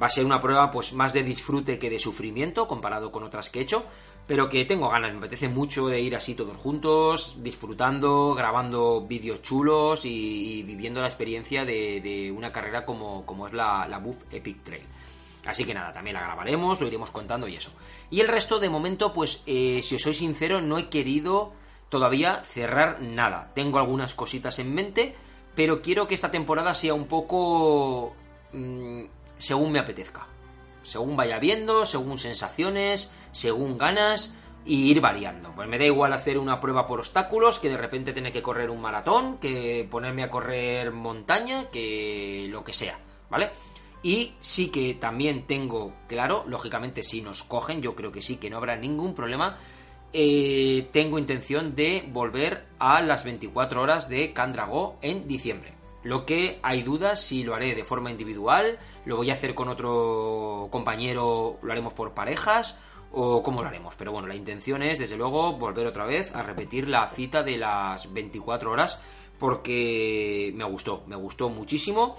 va 0.00 0.06
a 0.06 0.10
ser 0.10 0.24
una 0.24 0.40
prueba 0.40 0.70
pues 0.70 0.92
más 0.92 1.12
de 1.12 1.22
disfrute 1.22 1.78
que 1.78 1.90
de 1.90 1.98
sufrimiento 1.98 2.66
comparado 2.66 3.10
con 3.10 3.24
otras 3.24 3.50
que 3.50 3.60
he 3.60 3.62
hecho 3.62 3.86
pero 4.28 4.46
que 4.50 4.66
tengo 4.66 4.90
ganas, 4.90 5.12
me 5.12 5.18
apetece 5.18 5.48
mucho 5.48 5.88
de 5.88 6.02
ir 6.02 6.14
así 6.14 6.34
todos 6.34 6.58
juntos, 6.58 7.42
disfrutando, 7.42 8.34
grabando 8.34 9.00
vídeos 9.00 9.40
chulos 9.40 10.04
y, 10.04 10.62
viviendo 10.64 11.00
la 11.00 11.06
experiencia 11.06 11.64
de, 11.64 12.30
una 12.36 12.52
carrera 12.52 12.84
como, 12.84 13.24
como 13.24 13.46
es 13.46 13.54
la, 13.54 13.98
Buff 14.04 14.22
Epic 14.30 14.62
Trail. 14.62 14.84
Así 15.46 15.64
que 15.64 15.72
nada, 15.72 15.94
también 15.94 16.12
la 16.12 16.20
grabaremos, 16.20 16.78
lo 16.78 16.86
iremos 16.86 17.10
contando 17.10 17.48
y 17.48 17.56
eso. 17.56 17.70
Y 18.10 18.20
el 18.20 18.28
resto, 18.28 18.60
de 18.60 18.68
momento, 18.68 19.14
pues, 19.14 19.42
eh, 19.46 19.80
si 19.82 19.94
os 19.94 20.02
soy 20.02 20.12
sincero, 20.12 20.60
no 20.60 20.76
he 20.76 20.90
querido 20.90 21.52
todavía 21.88 22.44
cerrar 22.44 23.00
nada. 23.00 23.50
Tengo 23.54 23.78
algunas 23.78 24.12
cositas 24.12 24.58
en 24.58 24.74
mente, 24.74 25.14
pero 25.54 25.80
quiero 25.80 26.06
que 26.06 26.14
esta 26.14 26.30
temporada 26.30 26.74
sea 26.74 26.92
un 26.92 27.06
poco 27.06 28.12
mm, 28.52 29.04
según 29.38 29.72
me 29.72 29.78
apetezca 29.78 30.26
según 30.88 31.16
vaya 31.16 31.38
viendo, 31.38 31.84
según 31.84 32.18
sensaciones, 32.18 33.12
según 33.30 33.76
ganas 33.76 34.34
y 34.64 34.90
ir 34.90 35.00
variando. 35.00 35.52
Pues 35.54 35.68
me 35.68 35.78
da 35.78 35.84
igual 35.84 36.12
hacer 36.14 36.38
una 36.38 36.60
prueba 36.60 36.86
por 36.86 37.00
obstáculos, 37.00 37.58
que 37.58 37.68
de 37.68 37.76
repente 37.76 38.12
tener 38.12 38.32
que 38.32 38.42
correr 38.42 38.70
un 38.70 38.80
maratón, 38.80 39.38
que 39.38 39.86
ponerme 39.90 40.22
a 40.22 40.30
correr 40.30 40.92
montaña, 40.92 41.70
que 41.70 42.46
lo 42.50 42.64
que 42.64 42.72
sea, 42.72 42.98
¿vale? 43.28 43.50
Y 44.02 44.32
sí 44.40 44.68
que 44.70 44.94
también 44.94 45.46
tengo 45.46 45.92
claro, 46.06 46.44
lógicamente 46.46 47.02
si 47.02 47.20
nos 47.20 47.42
cogen, 47.42 47.82
yo 47.82 47.94
creo 47.94 48.10
que 48.10 48.22
sí, 48.22 48.36
que 48.36 48.48
no 48.48 48.56
habrá 48.56 48.76
ningún 48.76 49.14
problema. 49.14 49.58
Eh, 50.12 50.88
tengo 50.90 51.18
intención 51.18 51.74
de 51.74 52.08
volver 52.10 52.64
a 52.78 53.02
las 53.02 53.24
24 53.24 53.82
horas 53.82 54.08
de 54.08 54.32
Candragó 54.32 54.96
en 55.02 55.28
diciembre. 55.28 55.74
Lo 56.02 56.24
que 56.24 56.60
hay 56.62 56.82
dudas 56.82 57.20
si 57.20 57.42
lo 57.42 57.54
haré 57.54 57.74
de 57.74 57.84
forma 57.84 58.10
individual, 58.10 58.78
lo 59.08 59.16
voy 59.16 59.30
a 59.30 59.32
hacer 59.32 59.54
con 59.54 59.68
otro 59.68 60.68
compañero, 60.70 61.58
lo 61.62 61.72
haremos 61.72 61.94
por 61.94 62.12
parejas 62.12 62.78
o 63.10 63.42
cómo 63.42 63.62
lo 63.62 63.68
haremos. 63.68 63.94
Pero 63.96 64.12
bueno, 64.12 64.28
la 64.28 64.34
intención 64.34 64.82
es, 64.82 64.98
desde 64.98 65.16
luego, 65.16 65.54
volver 65.54 65.86
otra 65.86 66.04
vez 66.04 66.34
a 66.34 66.42
repetir 66.42 66.86
la 66.88 67.06
cita 67.08 67.42
de 67.42 67.56
las 67.56 68.12
24 68.12 68.70
horas 68.70 69.00
porque 69.38 70.52
me 70.54 70.64
gustó, 70.64 71.04
me 71.06 71.16
gustó 71.16 71.48
muchísimo. 71.48 72.16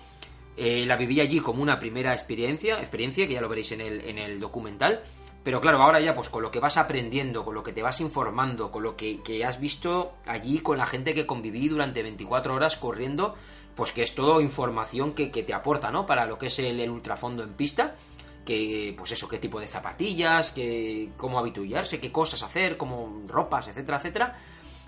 Eh, 0.57 0.83
la 0.87 0.97
viví 0.97 1.21
allí 1.21 1.39
como 1.39 1.61
una 1.61 1.77
primera 1.77 2.11
experiencia, 2.11 2.79
experiencia 2.79 3.27
que 3.27 3.35
ya 3.35 3.41
lo 3.41 3.49
veréis 3.49 3.71
en 3.71 3.81
el, 3.81 4.01
en 4.01 4.17
el 4.17 4.39
documental. 4.39 5.03
Pero 5.43 5.61
claro, 5.61 5.83
ahora 5.83 5.99
ya 5.99 6.15
pues 6.15 6.29
con 6.29 6.41
lo 6.41 6.49
que 6.49 6.59
vas 6.59 6.77
aprendiendo, 6.77 7.45
con 7.45 7.53
lo 7.53 7.61
que 7.61 7.71
te 7.71 7.83
vas 7.83 8.01
informando, 8.01 8.71
con 8.71 8.81
lo 8.81 8.95
que, 8.95 9.21
que 9.21 9.45
has 9.45 9.59
visto 9.59 10.13
allí 10.25 10.57
con 10.57 10.79
la 10.79 10.87
gente 10.87 11.13
que 11.13 11.27
conviví 11.27 11.67
durante 11.69 12.01
24 12.01 12.55
horas 12.55 12.77
corriendo, 12.77 13.35
pues 13.79 13.93
que 13.93 14.03
es 14.03 14.13
todo 14.13 14.41
información 14.41 15.13
que, 15.13 15.29
te 15.29 15.53
aporta, 15.53 15.89
¿no? 15.89 16.05
Para 16.05 16.25
lo 16.25 16.37
que 16.37 16.47
es 16.47 16.59
el, 16.59 16.89
ultrafondo 16.89 17.43
en 17.43 17.53
pista, 17.53 17.95
que, 18.45 18.93
pues 18.97 19.13
eso, 19.13 19.29
qué 19.29 19.37
tipo 19.37 19.57
de 19.57 19.67
zapatillas, 19.67 20.51
que, 20.51 21.11
cómo 21.15 21.39
habituarse, 21.39 21.97
qué 21.97 22.11
cosas 22.11 22.43
hacer, 22.43 22.75
como 22.75 23.21
ropas, 23.25 23.69
etcétera, 23.69 23.99
etcétera, 23.99 24.35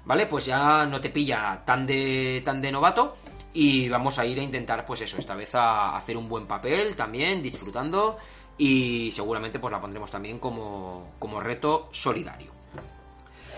¿vale? 0.03 0.25
Pues 0.25 0.45
ya 0.47 0.85
no 0.85 0.99
te 0.99 1.09
pilla 1.09 1.63
tan 1.65 1.87
de, 1.87 2.41
tan 2.43 2.61
de 2.61 2.69
novato 2.69 3.13
y 3.53 3.87
vamos 3.87 4.19
a 4.19 4.25
ir 4.25 4.37
a 4.41 4.43
intentar, 4.43 4.85
pues 4.85 4.99
eso, 4.99 5.19
esta 5.19 5.35
vez 5.35 5.55
a 5.55 5.95
hacer 5.95 6.17
un 6.17 6.27
buen 6.27 6.45
papel 6.45 6.93
también, 6.93 7.41
disfrutando 7.41 8.17
y 8.57 9.09
seguramente 9.11 9.57
pues 9.57 9.71
la 9.71 9.79
pondremos 9.79 10.11
también 10.11 10.37
como, 10.37 11.13
como 11.17 11.39
reto 11.39 11.87
solidario. 11.91 12.60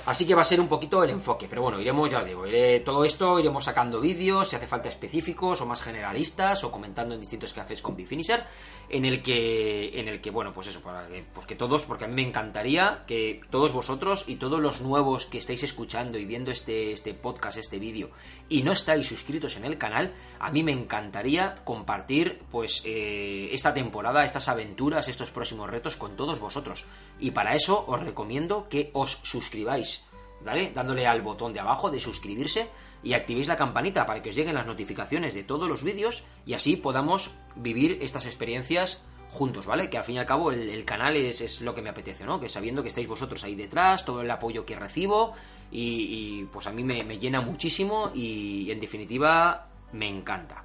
Así 0.05 0.27
que 0.27 0.35
va 0.35 0.41
a 0.41 0.45
ser 0.45 0.59
un 0.59 0.67
poquito 0.67 1.01
el 1.01 1.11
enfoque, 1.11 1.47
pero 1.49 1.61
bueno, 1.61 1.79
iremos, 1.79 2.09
ya 2.09 2.19
os 2.19 2.25
digo, 2.25 2.45
iré, 2.45 2.81
todo 2.81 3.05
esto 3.05 3.39
iremos 3.39 3.63
sacando 3.63 4.01
vídeos, 4.01 4.49
si 4.49 4.57
hace 4.57 4.67
falta 4.67 4.89
específicos 4.89 5.61
o 5.61 5.65
más 5.65 5.81
generalistas, 5.81 6.65
o 6.65 6.71
comentando 6.71 7.15
en 7.15 7.21
distintos 7.21 7.53
cafés 7.53 7.81
con 7.81 7.95
Bifinisher, 7.95 8.43
en 8.89 9.05
el 9.05 9.23
que, 9.23 9.97
en 9.97 10.09
el 10.09 10.19
que, 10.19 10.29
bueno, 10.29 10.53
pues 10.53 10.67
eso, 10.67 10.81
para 10.81 11.07
pues 11.33 11.47
que 11.47 11.55
todos, 11.55 11.83
porque 11.83 12.03
a 12.03 12.09
mí 12.09 12.15
me 12.15 12.27
encantaría 12.27 13.05
que 13.07 13.41
todos 13.49 13.71
vosotros 13.71 14.25
y 14.27 14.35
todos 14.35 14.59
los 14.59 14.81
nuevos 14.81 15.25
que 15.25 15.37
estáis 15.37 15.63
escuchando 15.63 16.17
y 16.17 16.25
viendo 16.25 16.51
este, 16.51 16.91
este 16.91 17.13
podcast, 17.13 17.57
este 17.57 17.79
vídeo, 17.79 18.09
y 18.49 18.61
no 18.61 18.73
estáis 18.73 19.07
suscritos 19.07 19.55
en 19.55 19.63
el 19.63 19.77
canal, 19.77 20.13
a 20.39 20.51
mí 20.51 20.63
me 20.63 20.73
encantaría 20.73 21.63
compartir, 21.63 22.41
pues, 22.51 22.81
eh, 22.85 23.49
esta 23.53 23.73
temporada, 23.73 24.25
estas 24.25 24.49
aventuras, 24.49 25.07
estos 25.07 25.31
próximos 25.31 25.69
retos 25.69 25.95
con 25.95 26.17
todos 26.17 26.41
vosotros. 26.41 26.85
Y 27.23 27.31
para 27.31 27.55
eso 27.55 27.85
os 27.87 28.01
recomiendo 28.01 28.67
que 28.69 28.91
os 28.93 29.19
suscribáis 29.23 30.05
Dándole 30.43 31.07
al 31.07 31.21
botón 31.21 31.53
de 31.53 31.61
abajo 31.61 31.89
de 31.89 32.01
suscribirse 32.01 32.67
y 33.01 33.13
activéis 33.13 33.47
la 33.47 33.55
campanita 33.55 34.05
para 34.05 34.21
que 34.21 34.29
os 34.29 34.35
lleguen 34.35 34.55
las 34.55 34.65
notificaciones 34.65 35.33
de 35.33 35.43
todos 35.43 35.69
los 35.69 35.83
vídeos 35.83 36.25
y 36.45 36.53
así 36.53 36.75
podamos 36.75 37.35
vivir 37.55 37.99
estas 38.01 38.25
experiencias 38.25 39.03
juntos, 39.29 39.65
¿vale? 39.65 39.89
Que 39.89 39.97
al 39.97 40.03
fin 40.03 40.15
y 40.15 40.19
al 40.19 40.25
cabo 40.25 40.51
el, 40.51 40.83
canal 40.83 41.15
es, 41.15 41.61
lo 41.61 41.73
que 41.73 41.81
me 41.81 41.89
apetece, 41.89 42.25
¿no? 42.25 42.41
Que 42.41 42.49
sabiendo 42.49 42.81
que 42.81 42.89
estáis 42.89 43.07
vosotros 43.07 43.41
ahí 43.45 43.55
detrás, 43.55 44.03
todo 44.03 44.21
el 44.21 44.29
apoyo 44.29 44.65
que 44.65 44.75
recibo 44.75 45.33
y, 45.71 46.43
pues 46.51 46.67
a 46.67 46.71
mí 46.71 46.83
me, 46.83 47.17
llena 47.17 47.39
muchísimo 47.39 48.11
y, 48.13 48.69
en 48.69 48.81
definitiva 48.81 49.67
me 49.93 50.09
encanta. 50.09 50.63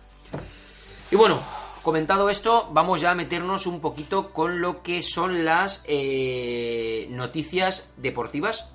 Y 1.10 1.16
bueno, 1.16 1.40
comentado 1.88 2.28
esto, 2.28 2.68
vamos 2.70 3.00
ya 3.00 3.12
a 3.12 3.14
meternos 3.14 3.66
un 3.66 3.80
poquito 3.80 4.30
con 4.34 4.60
lo 4.60 4.82
que 4.82 5.00
son 5.02 5.46
las 5.46 5.82
eh, 5.88 7.06
noticias 7.08 7.94
deportivas 7.96 8.74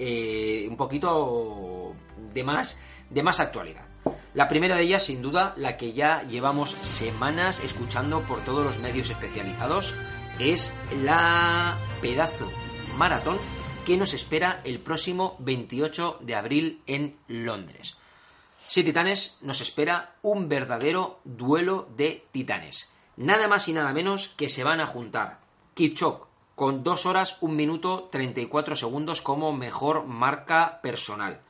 eh, 0.00 0.66
un 0.68 0.76
poquito 0.76 1.94
de 2.34 2.42
más, 2.42 2.82
de 3.10 3.22
más 3.22 3.38
actualidad. 3.38 3.84
La 4.34 4.48
primera 4.48 4.74
de 4.74 4.82
ellas, 4.82 5.04
sin 5.04 5.22
duda, 5.22 5.54
la 5.56 5.76
que 5.76 5.92
ya 5.92 6.24
llevamos 6.24 6.70
semanas 6.70 7.62
escuchando 7.62 8.22
por 8.22 8.40
todos 8.40 8.64
los 8.64 8.80
medios 8.80 9.08
especializados, 9.10 9.94
es 10.40 10.74
la 11.00 11.76
pedazo 12.00 12.50
maratón 12.98 13.38
que 13.86 13.96
nos 13.96 14.14
espera 14.14 14.62
el 14.64 14.80
próximo 14.80 15.36
28 15.38 16.18
de 16.22 16.34
abril 16.34 16.82
en 16.88 17.18
Londres. 17.28 18.01
Sí, 18.72 18.82
titanes, 18.82 19.36
nos 19.42 19.60
espera 19.60 20.14
un 20.22 20.48
verdadero 20.48 21.20
duelo 21.24 21.90
de 21.94 22.24
titanes. 22.32 22.90
Nada 23.18 23.46
más 23.46 23.68
y 23.68 23.74
nada 23.74 23.92
menos 23.92 24.28
que 24.28 24.48
se 24.48 24.64
van 24.64 24.80
a 24.80 24.86
juntar 24.86 25.40
Kipchok 25.74 26.26
con 26.54 26.82
2 26.82 27.04
horas 27.04 27.36
1 27.42 27.52
minuto 27.52 28.08
34 28.10 28.74
segundos 28.74 29.20
como 29.20 29.52
mejor 29.52 30.06
marca 30.06 30.80
personal. 30.80 31.42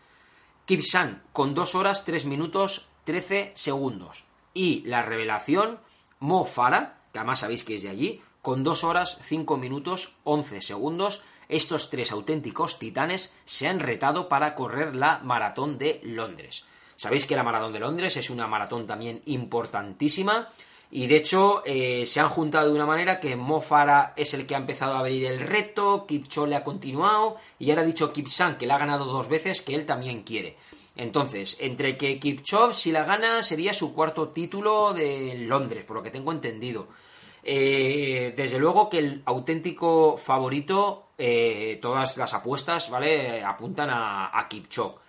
Kipsan 0.64 1.22
con 1.32 1.54
2 1.54 1.76
horas 1.76 2.04
3 2.04 2.24
minutos 2.26 2.88
13 3.04 3.52
segundos. 3.54 4.24
Y 4.52 4.82
la 4.86 5.02
revelación, 5.02 5.78
Mo 6.18 6.44
Farah, 6.44 7.02
que 7.12 7.20
además 7.20 7.38
sabéis 7.38 7.62
que 7.62 7.76
es 7.76 7.84
de 7.84 7.90
allí, 7.90 8.20
con 8.40 8.64
2 8.64 8.82
horas 8.82 9.18
5 9.22 9.56
minutos 9.58 10.16
11 10.24 10.60
segundos. 10.60 11.22
Estos 11.48 11.88
tres 11.88 12.10
auténticos 12.10 12.80
titanes 12.80 13.32
se 13.44 13.68
han 13.68 13.78
retado 13.78 14.28
para 14.28 14.56
correr 14.56 14.96
la 14.96 15.18
maratón 15.18 15.78
de 15.78 16.00
Londres. 16.02 16.66
Sabéis 17.02 17.26
que 17.26 17.34
la 17.34 17.42
maratón 17.42 17.72
de 17.72 17.80
Londres 17.80 18.16
es 18.16 18.30
una 18.30 18.46
maratón 18.46 18.86
también 18.86 19.20
importantísima 19.26 20.48
y 20.94 21.08
de 21.08 21.16
hecho, 21.16 21.62
eh, 21.64 22.04
se 22.06 22.20
han 22.20 22.28
juntado 22.28 22.68
de 22.68 22.74
una 22.74 22.86
manera 22.86 23.18
que 23.18 23.34
Mofara 23.34 24.12
es 24.14 24.34
el 24.34 24.46
que 24.46 24.54
ha 24.54 24.58
empezado 24.58 24.92
a 24.94 25.00
abrir 25.00 25.24
el 25.24 25.40
reto, 25.40 26.04
Kipcho 26.06 26.44
ha 26.54 26.62
continuado, 26.62 27.38
y 27.58 27.70
ahora 27.70 27.82
ha 27.82 27.86
dicho 27.86 28.12
Kipsan, 28.12 28.56
que 28.58 28.66
le 28.66 28.74
ha 28.74 28.78
ganado 28.78 29.06
dos 29.06 29.26
veces, 29.26 29.62
que 29.62 29.74
él 29.74 29.84
también 29.84 30.22
quiere. 30.22 30.56
Entonces, 30.94 31.56
entre 31.58 31.96
que 31.96 32.20
Kipchov, 32.20 32.74
si 32.74 32.92
la 32.92 33.02
gana, 33.02 33.42
sería 33.42 33.72
su 33.72 33.94
cuarto 33.94 34.28
título 34.28 34.92
de 34.92 35.34
Londres, 35.38 35.86
por 35.86 35.96
lo 35.96 36.02
que 36.04 36.10
tengo 36.10 36.30
entendido. 36.30 36.86
Eh, 37.42 38.34
desde 38.36 38.60
luego 38.60 38.88
que 38.88 38.98
el 38.98 39.22
auténtico 39.24 40.16
favorito, 40.18 41.06
eh, 41.18 41.80
todas 41.82 42.16
las 42.16 42.34
apuestas, 42.34 42.90
¿vale? 42.90 43.42
Apuntan 43.42 43.90
a, 43.90 44.38
a 44.38 44.46
Kipchok. 44.46 45.01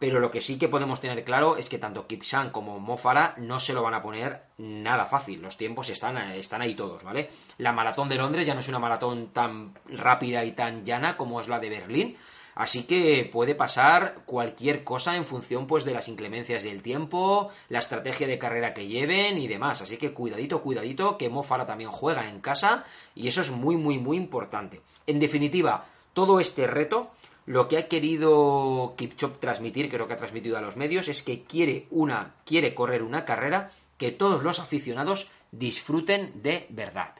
Pero 0.00 0.18
lo 0.18 0.30
que 0.30 0.40
sí 0.40 0.56
que 0.56 0.66
podemos 0.66 0.98
tener 0.98 1.22
claro 1.24 1.58
es 1.58 1.68
que 1.68 1.76
tanto 1.76 2.06
Kipsan 2.06 2.48
como 2.48 2.80
Mofara 2.80 3.34
no 3.36 3.60
se 3.60 3.74
lo 3.74 3.82
van 3.82 3.92
a 3.92 4.00
poner 4.00 4.44
nada 4.56 5.04
fácil. 5.04 5.42
Los 5.42 5.58
tiempos 5.58 5.90
están, 5.90 6.16
están 6.32 6.62
ahí 6.62 6.74
todos, 6.74 7.04
¿vale? 7.04 7.28
La 7.58 7.72
maratón 7.72 8.08
de 8.08 8.16
Londres 8.16 8.46
ya 8.46 8.54
no 8.54 8.60
es 8.60 8.68
una 8.68 8.78
maratón 8.78 9.28
tan 9.28 9.74
rápida 9.90 10.42
y 10.46 10.52
tan 10.52 10.86
llana 10.86 11.18
como 11.18 11.38
es 11.38 11.48
la 11.48 11.60
de 11.60 11.68
Berlín. 11.68 12.16
Así 12.54 12.84
que 12.84 13.28
puede 13.30 13.54
pasar 13.54 14.22
cualquier 14.24 14.84
cosa 14.84 15.16
en 15.16 15.26
función 15.26 15.66
pues 15.66 15.84
de 15.84 15.92
las 15.92 16.08
inclemencias 16.08 16.64
del 16.64 16.80
tiempo, 16.80 17.50
la 17.68 17.80
estrategia 17.80 18.26
de 18.26 18.38
carrera 18.38 18.72
que 18.72 18.86
lleven 18.86 19.36
y 19.36 19.48
demás. 19.48 19.82
Así 19.82 19.98
que 19.98 20.14
cuidadito, 20.14 20.62
cuidadito, 20.62 21.18
que 21.18 21.28
Mofara 21.28 21.66
también 21.66 21.90
juega 21.90 22.26
en 22.26 22.40
casa 22.40 22.84
y 23.14 23.28
eso 23.28 23.42
es 23.42 23.50
muy, 23.50 23.76
muy, 23.76 23.98
muy 23.98 24.16
importante. 24.16 24.80
En 25.06 25.20
definitiva, 25.20 25.84
todo 26.14 26.40
este 26.40 26.66
reto 26.66 27.10
lo 27.46 27.68
que 27.68 27.78
ha 27.78 27.88
querido 27.88 28.94
Kipchop 28.96 29.40
transmitir, 29.40 29.88
creo 29.88 30.06
que 30.06 30.14
ha 30.14 30.18
transmitido 30.18 30.56
a 30.56 30.60
los 30.60 30.76
medios, 30.76 31.08
es 31.08 31.22
que 31.22 31.42
quiere 31.42 31.86
una, 31.90 32.34
quiere 32.44 32.74
correr 32.74 33.02
una 33.02 33.24
carrera 33.24 33.70
que 33.96 34.12
todos 34.12 34.42
los 34.42 34.60
aficionados 34.60 35.30
disfruten 35.50 36.42
de 36.42 36.66
verdad. 36.70 37.14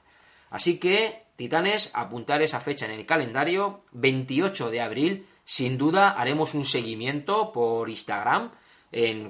Así 0.50 0.78
que, 0.78 1.24
titanes, 1.36 1.90
apuntar 1.94 2.42
esa 2.42 2.60
fecha 2.60 2.86
en 2.86 2.92
el 2.92 3.06
calendario, 3.06 3.82
28 3.92 4.70
de 4.70 4.80
abril, 4.80 5.26
sin 5.44 5.78
duda 5.78 6.10
haremos 6.10 6.54
un 6.54 6.64
seguimiento 6.64 7.52
por 7.52 7.88
Instagram, 7.88 8.50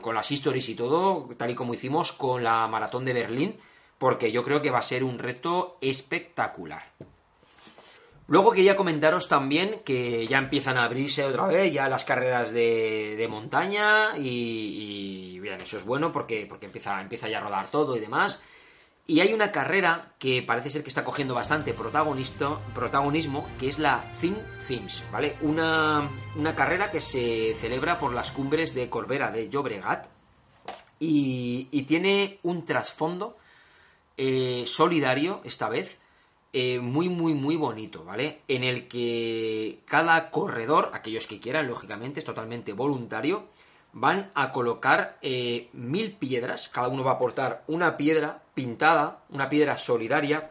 con 0.01 0.15
las 0.15 0.31
stories 0.31 0.69
y 0.71 0.75
todo, 0.75 1.29
tal 1.37 1.51
y 1.51 1.55
como 1.55 1.75
hicimos 1.75 2.13
con 2.13 2.43
la 2.43 2.67
maratón 2.67 3.05
de 3.05 3.13
Berlín, 3.13 3.59
porque 3.99 4.33
yo 4.33 4.43
creo 4.43 4.63
que 4.63 4.71
va 4.71 4.79
a 4.79 4.83
ser 4.83 5.05
un 5.05 5.19
reto 5.19 5.77
espectacular. 5.81 6.83
Luego 8.31 8.53
quería 8.53 8.77
comentaros 8.77 9.27
también 9.27 9.81
que 9.85 10.25
ya 10.29 10.39
empiezan 10.39 10.79
a 10.79 10.85
abrirse 10.85 11.25
otra 11.25 11.49
vez 11.49 11.73
ya 11.73 11.89
las 11.89 12.05
carreras 12.05 12.53
de, 12.53 13.27
montaña 13.29 14.17
y, 14.17 15.37
bien, 15.41 15.61
eso 15.61 15.79
es 15.79 15.85
bueno 15.85 16.13
porque, 16.13 16.47
porque 16.49 16.67
empieza, 16.67 17.01
empieza 17.01 17.29
ya 17.29 17.39
a 17.39 17.41
rodar 17.41 17.73
todo 17.73 17.97
y 17.97 17.99
demás. 17.99 18.41
Y 19.09 19.19
hay 19.19 19.33
una 19.33 19.51
carrera 19.51 20.15
que 20.21 20.45
parece 20.45 20.71
ser 20.71 20.85
que 20.85 20.91
está 20.91 21.03
cogiendo 21.03 21.35
bastante 21.35 21.75
protagonismo, 21.75 23.49
que 23.59 23.67
es 23.67 23.81
la 23.81 24.09
Thin 24.13 24.37
Themes, 24.69 25.05
¿vale? 25.11 25.37
Una, 25.41 26.09
carrera 26.55 26.93
que 26.93 27.01
se 27.01 27.57
celebra 27.59 27.99
por 27.99 28.15
las 28.15 28.31
cumbres 28.31 28.75
de 28.75 28.89
Corbera 28.89 29.33
de 29.33 29.49
Llobregat 29.49 30.07
y, 31.01 31.65
tiene 31.83 32.39
un 32.45 32.65
trasfondo 32.65 33.37
eh, 34.17 34.63
solidario 34.67 35.41
esta 35.43 35.69
vez 35.69 36.00
eh, 36.53 36.81
muy, 36.81 37.09
muy, 37.09 37.35
muy 37.35 37.57
bonito, 37.57 38.05
¿vale? 38.05 38.41
En 38.49 38.65
el 38.65 38.89
que 38.89 39.81
cada 39.85 40.31
corredor, 40.31 40.91
aquellos 40.93 41.29
que 41.29 41.39
quieran, 41.39 41.69
lógicamente, 41.69 42.19
es 42.19 42.27
totalmente 42.27 42.73
voluntario, 42.73 43.47
van 43.93 44.33
a 44.35 44.51
colocar 44.51 45.19
eh, 45.23 45.69
mil 45.75 46.17
piedras, 46.17 46.69
cada 46.69 46.89
uno 46.89 47.05
va 47.05 47.13
a 47.13 47.15
aportar 47.15 47.63
una 47.69 47.97
piedra 47.97 48.43
pintada, 48.53 49.23
una 49.31 49.49
piedra 49.49 49.77
solidaria, 49.77 50.51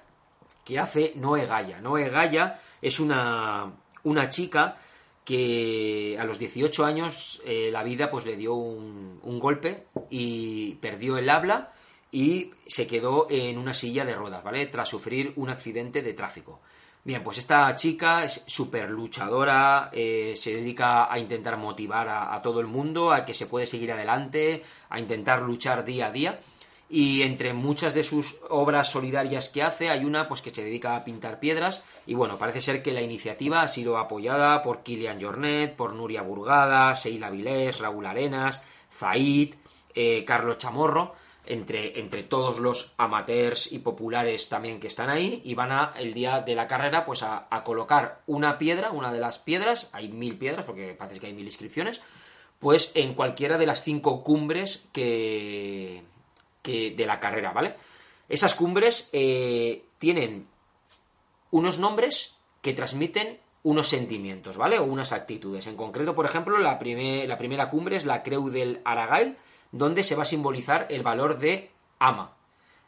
que 0.63 0.79
hace 0.79 1.13
Noé 1.15 1.45
Gaya. 1.45 1.81
Noé 1.81 2.09
Gaya 2.09 2.61
es 2.81 2.99
una, 3.01 3.73
una 4.03 4.29
chica 4.29 4.77
que 5.25 6.17
a 6.19 6.23
los 6.23 6.39
18 6.39 6.85
años 6.85 7.41
eh, 7.45 7.69
la 7.71 7.83
vida 7.83 8.09
pues 8.09 8.25
le 8.25 8.37
dio 8.37 8.53
un 8.53 9.39
golpe 9.39 9.85
y 10.09 10.75
perdió 10.75 11.17
el 11.17 11.29
habla 11.29 11.73
y 12.11 12.51
se 12.65 12.87
quedó 12.87 13.27
en 13.29 13.57
una 13.57 13.73
silla 13.73 14.05
de 14.05 14.15
ruedas, 14.15 14.43
¿vale? 14.43 14.65
Tras 14.67 14.89
sufrir 14.89 15.33
un 15.35 15.49
accidente 15.49 16.01
de 16.01 16.13
tráfico. 16.13 16.61
Bien, 17.03 17.23
pues 17.23 17.37
esta 17.37 17.73
chica 17.75 18.23
es 18.23 18.43
súper 18.45 18.89
luchadora, 18.89 19.89
eh, 19.93 20.33
se 20.35 20.55
dedica 20.55 21.11
a 21.11 21.17
intentar 21.17 21.57
motivar 21.57 22.09
a, 22.09 22.41
todo 22.41 22.59
el 22.59 22.67
mundo, 22.67 23.11
a 23.11 23.23
que 23.23 23.33
se 23.33 23.45
puede 23.45 23.65
seguir 23.65 23.91
adelante, 23.91 24.63
a 24.89 24.99
intentar 24.99 25.41
luchar 25.41 25.85
día 25.85 26.07
a 26.07 26.11
día. 26.11 26.39
Y 26.89 27.21
entre 27.21 27.53
muchas 27.53 27.93
de 27.93 28.03
sus 28.03 28.39
obras 28.49 28.91
solidarias 28.91 29.49
que 29.49 29.61
hace, 29.61 29.89
hay 29.89 30.03
una 30.03 30.27
pues 30.27 30.41
que 30.41 30.49
se 30.49 30.63
dedica 30.63 30.95
a 30.95 31.05
pintar 31.05 31.39
piedras. 31.39 31.85
Y 32.05 32.15
bueno, 32.15 32.37
parece 32.37 32.61
ser 32.61 32.83
que 32.83 32.91
la 32.91 33.01
iniciativa 33.01 33.61
ha 33.61 33.67
sido 33.67 33.97
apoyada 33.97 34.61
por 34.61 34.83
Kilian 34.83 35.21
Jornet, 35.21 35.75
por 35.75 35.93
Nuria 35.93 36.23
Burgada, 36.23 36.93
Seila 36.95 37.29
Vilés, 37.29 37.79
Raúl 37.79 38.07
Arenas, 38.07 38.63
Zaid, 38.91 39.53
eh, 39.93 40.25
Carlos 40.25 40.57
Chamorro 40.57 41.13
entre, 41.49 41.99
entre 41.99 42.23
todos 42.23 42.59
los 42.59 42.93
amateurs 42.97 43.71
y 43.71 43.79
populares 43.79 44.47
también 44.47 44.79
que 44.79 44.87
están 44.87 45.09
ahí 45.09 45.41
y 45.43 45.55
van 45.55 45.71
a 45.71 45.93
el 45.97 46.13
día 46.13 46.41
de 46.41 46.55
la 46.55 46.67
carrera 46.67 47.05
pues 47.05 47.23
a, 47.23 47.47
colocar 47.65 48.21
una 48.27 48.57
piedra, 48.57 48.91
una 48.91 49.11
de 49.11 49.19
las 49.19 49.39
piedras, 49.39 49.89
hay 49.91 50.09
mil 50.09 50.37
piedras 50.37 50.65
porque 50.65 50.93
parece 50.93 51.19
que 51.19 51.27
hay 51.27 51.33
mil 51.33 51.45
inscripciones, 51.45 52.01
pues 52.59 52.91
en 52.95 53.13
cualquiera 53.13 53.57
de 53.57 53.65
las 53.65 53.83
cinco 53.83 54.23
cumbres 54.23 54.85
que, 54.93 56.03
que 56.61 56.91
de 56.91 57.05
la 57.05 57.19
carrera, 57.19 57.51
¿vale? 57.51 57.75
Esas 58.29 58.53
cumbres 58.53 59.09
eh, 59.11 59.83
tienen 59.97 60.47
unos 61.51 61.79
nombres 61.79 62.35
que 62.61 62.73
transmiten 62.73 63.39
unos 63.63 63.87
sentimientos, 63.87 64.57
¿vale? 64.57 64.79
O 64.79 64.85
unas 64.85 65.13
actitudes. 65.13 65.67
En 65.67 65.75
concreto, 65.75 66.15
por 66.15 66.25
ejemplo, 66.25 66.57
la, 66.57 66.79
la 66.79 67.37
primera 67.37 67.69
cumbre 67.69 67.95
es 67.95 68.05
la 68.05 68.23
Creu 68.23 68.49
del 68.49 68.81
Aragail, 68.85 69.37
donde 69.71 70.03
se 70.03 70.15
va 70.15 70.23
a 70.23 70.25
simbolizar 70.25 70.87
el 70.89 71.03
valor 71.03 71.39
de 71.39 71.71
ama. 71.99 72.35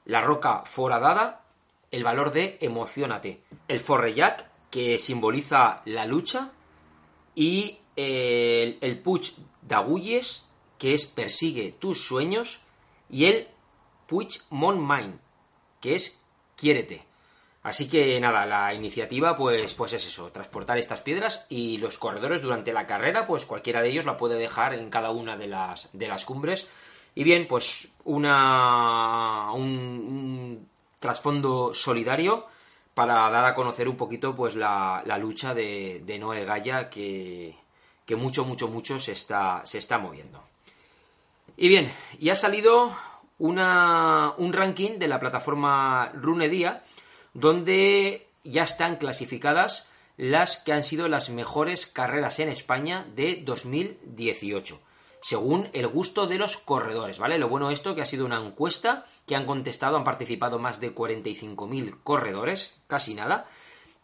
La 0.05 0.21
roca 0.21 0.63
foradada, 0.65 1.43
el 1.91 2.03
valor 2.03 2.31
de 2.31 2.57
emocionate. 2.61 3.41
El 3.67 3.79
forrellac, 3.79 4.49
que 4.69 4.97
simboliza 4.97 5.81
la 5.85 6.05
lucha. 6.05 6.51
Y 7.35 7.79
el, 7.95 8.77
el 8.81 8.99
puig 8.99 9.33
d'agulles, 9.61 10.49
que 10.77 10.93
es 10.93 11.05
persigue 11.05 11.75
tus 11.77 12.05
sueños. 12.05 12.61
Y 13.09 13.25
el 13.25 13.47
puig 14.07 14.41
Montmain, 14.49 15.19
que 15.79 15.95
es 15.95 16.23
quiérete. 16.55 17.10
Así 17.63 17.87
que 17.87 18.19
nada, 18.19 18.45
la 18.47 18.73
iniciativa 18.73 19.35
pues, 19.35 19.75
pues 19.75 19.93
es 19.93 20.07
eso, 20.07 20.31
transportar 20.31 20.79
estas 20.79 21.01
piedras 21.01 21.45
y 21.47 21.77
los 21.77 21.99
corredores 21.99 22.41
durante 22.41 22.73
la 22.73 22.87
carrera, 22.87 23.27
pues 23.27 23.45
cualquiera 23.45 23.83
de 23.83 23.89
ellos 23.89 24.05
la 24.05 24.17
puede 24.17 24.37
dejar 24.37 24.73
en 24.73 24.89
cada 24.89 25.11
una 25.11 25.37
de 25.37 25.47
las, 25.47 25.89
de 25.93 26.07
las 26.07 26.25
cumbres. 26.25 26.67
Y 27.13 27.23
bien, 27.23 27.47
pues 27.47 27.89
una, 28.03 29.51
un, 29.53 30.67
trasfondo 30.99 31.73
solidario 31.73 32.47
para 32.95 33.29
dar 33.29 33.45
a 33.45 33.53
conocer 33.53 33.87
un 33.87 33.97
poquito 33.97 34.35
pues 34.35 34.55
la, 34.55 35.03
lucha 35.19 35.53
de, 35.53 36.01
de 36.03 36.17
Noé 36.17 36.45
Gaya 36.45 36.89
que, 36.89 37.55
que 38.05 38.15
mucho, 38.15 38.43
mucho, 38.43 38.69
mucho 38.69 38.99
se 38.99 39.11
está, 39.11 39.61
se 39.65 39.77
está 39.77 39.99
moviendo. 39.99 40.43
Y 41.57 41.67
bien, 41.67 41.91
y 42.17 42.29
ha 42.29 42.35
salido 42.35 42.91
una, 43.37 44.33
un 44.37 44.51
ranking 44.51 44.97
de 44.97 45.07
la 45.07 45.19
plataforma 45.19 46.11
Runedia 46.15 46.81
donde 47.33 48.27
ya 48.43 48.63
están 48.63 48.97
clasificadas 48.97 49.89
las 50.17 50.57
que 50.57 50.73
han 50.73 50.83
sido 50.83 51.07
las 51.07 51.29
mejores 51.29 51.87
carreras 51.87 52.39
en 52.39 52.49
España 52.49 53.07
de 53.15 53.41
2018 53.43 54.79
según 55.21 55.69
el 55.73 55.87
gusto 55.87 56.27
de 56.27 56.37
los 56.37 56.57
corredores, 56.57 57.19
¿vale? 57.19 57.37
Lo 57.37 57.47
bueno 57.47 57.69
esto 57.69 57.93
que 57.93 58.01
ha 58.01 58.05
sido 58.05 58.25
una 58.25 58.43
encuesta 58.43 59.05
que 59.27 59.35
han 59.35 59.45
contestado, 59.45 59.95
han 59.95 60.03
participado 60.03 60.57
más 60.57 60.79
de 60.79 60.93
45.000 60.93 61.99
corredores, 62.03 62.73
casi 62.87 63.13
nada. 63.13 63.47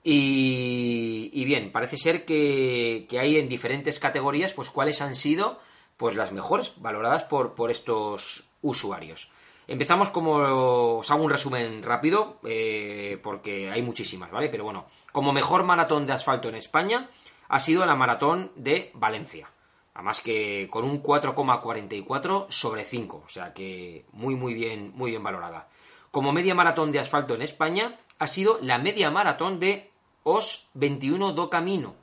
Y, 0.03 1.43
bien, 1.43 1.71
parece 1.71 1.97
ser 1.97 2.23
que, 2.23 3.07
hay 3.19 3.37
en 3.37 3.49
diferentes 3.49 3.99
categorías, 3.99 4.53
pues 4.53 4.69
cuáles 4.69 5.01
han 5.01 5.15
sido 5.15 5.59
pues 5.97 6.15
las 6.15 6.31
mejores 6.31 6.73
valoradas 6.77 7.23
por, 7.23 7.55
por 7.55 7.71
estos 7.71 8.45
usuarios. 8.61 9.31
Empezamos 9.67 10.09
como 10.09 10.97
os 10.97 11.11
hago 11.11 11.23
un 11.23 11.29
resumen 11.29 11.83
rápido, 11.83 12.39
eh, 12.45 13.19
porque 13.21 13.69
hay 13.69 13.81
muchísimas, 13.81 14.31
¿vale? 14.31 14.47
Pero 14.47 14.63
bueno, 14.63 14.85
como 15.11 15.33
mejor 15.33 15.63
maratón 15.63 16.05
de 16.05 16.13
asfalto 16.13 16.47
en 16.47 16.55
España 16.55 17.09
ha 17.49 17.59
sido 17.59 17.85
la 17.85 17.95
maratón 17.95 18.51
de 18.55 18.91
Valencia. 18.93 19.49
Además 19.93 20.21
que 20.21 20.67
con 20.69 20.85
un 20.85 21.01
4,44 21.01 22.45
sobre 22.49 22.85
5, 22.85 23.23
o 23.25 23.29
sea 23.29 23.51
que 23.53 24.05
muy 24.13 24.35
muy 24.35 24.53
bien, 24.53 24.93
muy 24.95 25.11
bien 25.11 25.23
valorada. 25.23 25.67
Como 26.11 26.31
media 26.31 26.55
maratón 26.55 26.91
de 26.91 26.99
asfalto 26.99 27.35
en 27.35 27.41
España 27.41 27.97
ha 28.19 28.27
sido 28.27 28.59
la 28.61 28.77
media 28.77 29.11
maratón 29.11 29.59
de 29.59 29.91
Os 30.23 30.69
21 30.75 31.33
do 31.33 31.49
Camino. 31.49 31.95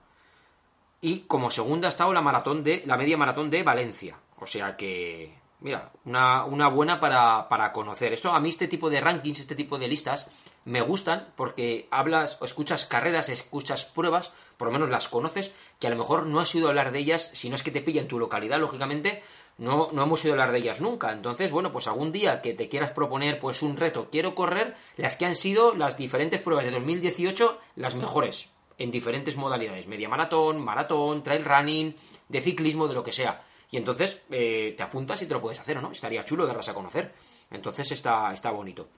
Y 1.01 1.21
como 1.29 1.51
segunda 1.51 1.89
ha 1.89 1.95
estado 1.95 2.13
la 2.13 2.21
maratón 2.21 2.65
de 2.65 2.83
la 2.85 2.97
media 2.97 3.17
maratón 3.17 3.49
de 3.49 3.63
Valencia. 3.63 4.19
O 4.41 4.47
sea 4.47 4.77
que 4.77 5.44
Mira, 5.65 5.93
una, 6.05 6.69
buena 6.69 7.01
para, 7.01 7.49
para, 7.49 7.73
conocer. 7.73 8.13
Esto, 8.13 8.31
a 8.31 8.39
mí 8.39 8.51
este 8.51 8.69
tipo 8.69 8.91
de 8.91 9.01
rankings, 9.01 9.41
este 9.41 9.55
tipo 9.55 9.79
de 9.79 9.89
listas, 9.89 10.29
me 10.67 10.83
gustan 10.83 11.29
porque 11.37 11.89
hablas 11.91 12.37
o 12.43 12.45
escuchas 12.45 12.85
carreras, 12.85 13.31
escuchas 13.31 13.87
pruebas, 13.87 14.35
por 14.59 14.69
lo 14.69 14.73
menos 14.73 14.91
las 14.91 15.09
conoces, 15.09 15.53
que 15.81 15.87
a 15.87 15.91
lo 15.91 15.97
mejor 15.97 16.27
no 16.27 16.41
has 16.41 16.55
oído 16.55 16.69
hablar 16.69 16.93
de 16.93 16.99
ellas, 16.99 17.31
si 17.33 17.49
no 17.49 17.55
es 17.55 17.63
que 17.63 17.71
te 17.71 17.81
pilla 17.81 18.03
en 18.03 18.09
tu 18.09 18.19
localidad, 18.19 18.61
lógicamente, 18.61 19.23
no, 19.57 19.89
no 19.91 20.03
hemos 20.03 20.23
a 20.27 20.31
hablar 20.33 20.53
de 20.53 20.59
ellas 20.59 20.83
nunca. 20.83 21.13
Entonces, 21.13 21.51
bueno, 21.51 21.73
pues 21.73 21.89
algún 21.89 22.13
día 22.13 22.43
que 22.43 22.53
te 22.53 22.69
quieras 22.69 22.93
proponer 22.93 23.39
pues 23.39 23.63
un 23.63 23.79
reto, 23.79 24.09
quiero 24.13 24.35
correr 24.35 24.77
las 24.99 25.17
que 25.17 25.25
han 25.25 25.35
sido 25.35 25.75
las 25.75 25.97
diferentes 25.97 26.43
pruebas 26.43 26.67
de 26.67 26.73
2018 26.73 27.59
las 27.77 27.95
mejores 27.95 28.53
en 28.77 28.91
diferentes 28.91 29.39
modalidades, 29.39 29.87
media 29.87 30.11
maratón, 30.11 30.63
maratón, 30.63 31.23
trail 31.23 31.43
running, 31.43 31.95
de 32.29 32.41
ciclismo, 32.43 32.87
de 32.87 32.93
lo 32.93 33.03
que 33.03 33.13
sea. 33.13 33.43
Y 33.75 33.77
entonces 33.77 34.23
eh, 34.31 34.73
te 34.77 34.85
apuntas 34.85 35.21
y 35.23 35.27
te 35.27 35.35
lo 35.35 35.41
puedes 35.41 35.59
hacer, 35.59 35.79
¿o 35.79 35.81
no? 35.81 35.91
Estaría 35.91 36.25
chulo 36.25 36.47
darlas 36.47 36.69
a 36.69 36.75
conocer. 36.75 37.13
Entonces 37.51 37.91
está, 37.91 38.33
está 38.33 38.53
bonito. 38.53 38.89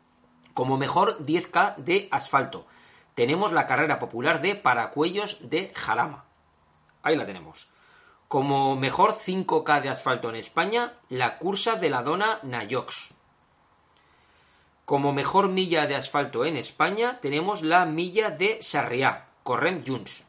Como 0.52 0.76
mejor 0.76 1.16
10K 1.24 1.76
de 1.76 2.08
asfalto, 2.10 2.66
tenemos 3.14 3.52
la 3.52 3.66
carrera 3.66 3.98
popular 3.98 4.42
de 4.42 4.54
Paracuellos 4.54 5.48
de 5.48 5.72
Jarama. 5.74 6.26
Ahí 7.02 7.16
la 7.16 7.24
tenemos. 7.24 7.70
Como 8.28 8.76
mejor 8.76 9.14
5K 9.14 9.80
de 9.80 9.88
asfalto 9.88 10.28
en 10.28 10.36
España, 10.36 10.98
la 11.08 11.38
cursa 11.38 11.76
de 11.76 11.88
la 11.88 12.02
Dona 12.02 12.40
Nayox. 12.42 13.14
Como 14.84 15.14
mejor 15.14 15.48
milla 15.48 15.86
de 15.86 15.96
asfalto 15.96 16.44
en 16.44 16.58
España, 16.58 17.18
tenemos 17.22 17.62
la 17.62 17.86
milla 17.86 18.28
de 18.28 18.58
Sarriá, 18.60 19.28
Correm 19.42 19.82
Junts. 19.86 20.26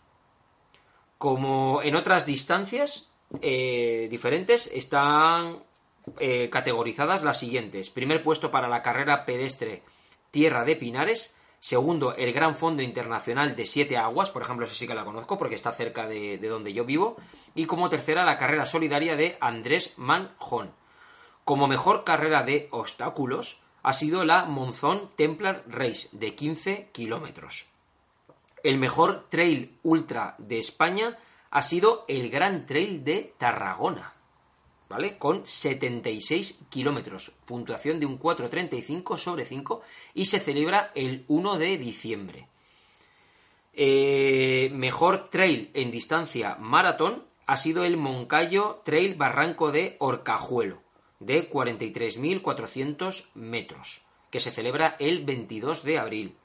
Como 1.17 1.81
en 1.81 1.97
otras 1.97 2.25
distancias 2.25 3.06
eh, 3.41 4.07
diferentes, 4.09 4.67
están 4.73 5.63
eh, 6.19 6.49
categorizadas 6.49 7.23
las 7.23 7.39
siguientes. 7.39 7.89
Primer 7.89 8.23
puesto 8.23 8.51
para 8.51 8.67
la 8.67 8.81
carrera 8.81 9.25
pedestre 9.25 9.83
Tierra 10.31 10.63
de 10.63 10.75
Pinares, 10.75 11.33
Segundo, 11.59 12.15
el 12.15 12.33
Gran 12.33 12.55
Fondo 12.55 12.83
Internacional 12.83 13.55
de 13.55 13.65
Siete 13.65 13.97
Aguas, 13.97 14.29
por 14.29 14.43
ejemplo, 14.43 14.65
ese 14.65 14.75
sí 14.75 14.87
que 14.87 14.93
la 14.93 15.05
conozco 15.05 15.37
porque 15.37 15.55
está 15.55 15.71
cerca 15.71 16.07
de, 16.07 16.37
donde 16.37 16.71
yo 16.71 16.85
vivo. 16.85 17.17
Y 17.55 17.65
como 17.65 17.89
tercera, 17.89 18.23
la 18.23 18.37
carrera 18.37 18.65
solidaria 18.65 19.15
de 19.15 19.37
Andrés 19.41 19.95
Manjón. 19.97 20.71
Como 21.43 21.67
mejor 21.67 22.03
carrera 22.03 22.43
de 22.43 22.67
obstáculos 22.71 23.63
ha 23.81 23.93
sido 23.93 24.23
la 24.23 24.45
Monzón 24.45 25.09
Templar 25.15 25.63
Race 25.67 26.09
de 26.11 26.35
15 26.35 26.89
kilómetros. 26.91 27.69
El 28.63 28.77
mejor 28.77 29.27
trail 29.29 29.77
ultra 29.81 30.35
de 30.37 30.59
España 30.59 31.17
ha 31.49 31.61
sido 31.61 32.05
el 32.07 32.29
Gran 32.29 32.65
Trail 32.65 33.03
de 33.03 33.33
Tarragona 33.37 34.13
¿vale? 34.89 35.17
Con 35.17 35.45
76 35.45 36.65
kilómetros, 36.69 37.31
puntuación 37.45 37.99
de 37.99 38.05
un 38.05 38.19
4,35 38.19 39.17
sobre 39.17 39.45
5 39.45 39.81
y 40.13 40.25
se 40.25 40.39
celebra 40.39 40.91
el 40.95 41.25
1 41.27 41.57
de 41.57 41.77
diciembre. 41.77 42.47
Eh, 43.73 44.69
mejor 44.73 45.29
trail 45.29 45.69
en 45.73 45.91
distancia 45.91 46.55
maratón 46.59 47.23
ha 47.45 47.57
sido 47.57 47.83
el 47.83 47.95
Moncayo 47.95 48.81
Trail 48.83 49.15
Barranco 49.15 49.71
de 49.71 49.95
Orcajuelo, 49.99 50.81
de 51.19 51.49
43.400 51.49 53.29
metros, 53.35 54.03
que 54.31 54.39
se 54.39 54.51
celebra 54.51 54.95
el 54.99 55.23
22 55.23 55.83
de 55.83 55.99
abril. 55.99 56.35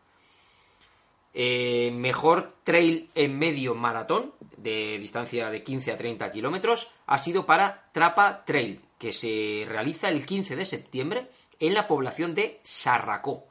Eh, 1.34 1.90
mejor 1.94 2.54
trail 2.62 3.08
en 3.14 3.38
medio 3.38 3.74
maratón, 3.74 4.32
de 4.56 4.98
distancia 4.98 5.50
de 5.50 5.62
15 5.62 5.92
a 5.92 5.96
30 5.96 6.30
kilómetros, 6.30 6.92
ha 7.06 7.18
sido 7.18 7.46
para 7.46 7.90
Trapa 7.92 8.44
Trail, 8.44 8.80
que 8.98 9.12
se 9.12 9.64
realiza 9.68 10.08
el 10.08 10.24
15 10.24 10.56
de 10.56 10.64
septiembre 10.64 11.28
en 11.58 11.74
la 11.74 11.86
población 11.86 12.34
de 12.34 12.60
Sarracó, 12.62 13.44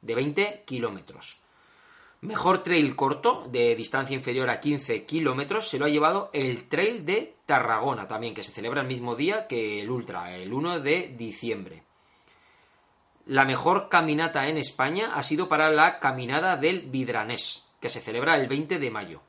de 0.00 0.14
20 0.14 0.64
kilómetros. 0.66 1.42
Mejor 2.22 2.62
trail 2.62 2.94
corto, 2.96 3.46
de 3.50 3.74
distancia 3.74 4.14
inferior 4.14 4.50
a 4.50 4.60
15 4.60 5.04
kilómetros, 5.04 5.68
se 5.68 5.78
lo 5.78 5.86
ha 5.86 5.88
llevado 5.88 6.28
el 6.34 6.68
Trail 6.68 7.06
de 7.06 7.36
Tarragona 7.46 8.06
también, 8.06 8.34
que 8.34 8.42
se 8.42 8.52
celebra 8.52 8.82
el 8.82 8.88
mismo 8.88 9.16
día 9.16 9.46
que 9.46 9.80
el 9.80 9.90
Ultra, 9.90 10.36
el 10.36 10.52
1 10.52 10.80
de 10.80 11.14
diciembre. 11.16 11.82
La 13.26 13.44
mejor 13.44 13.88
caminata 13.88 14.48
en 14.48 14.58
España 14.58 15.12
ha 15.14 15.22
sido 15.22 15.48
para 15.48 15.70
la 15.70 15.98
Caminada 15.98 16.56
del 16.56 16.88
Vidranés, 16.90 17.66
que 17.80 17.88
se 17.88 18.00
celebra 18.00 18.36
el 18.36 18.48
20 18.48 18.78
de 18.78 18.90
mayo. 18.90 19.22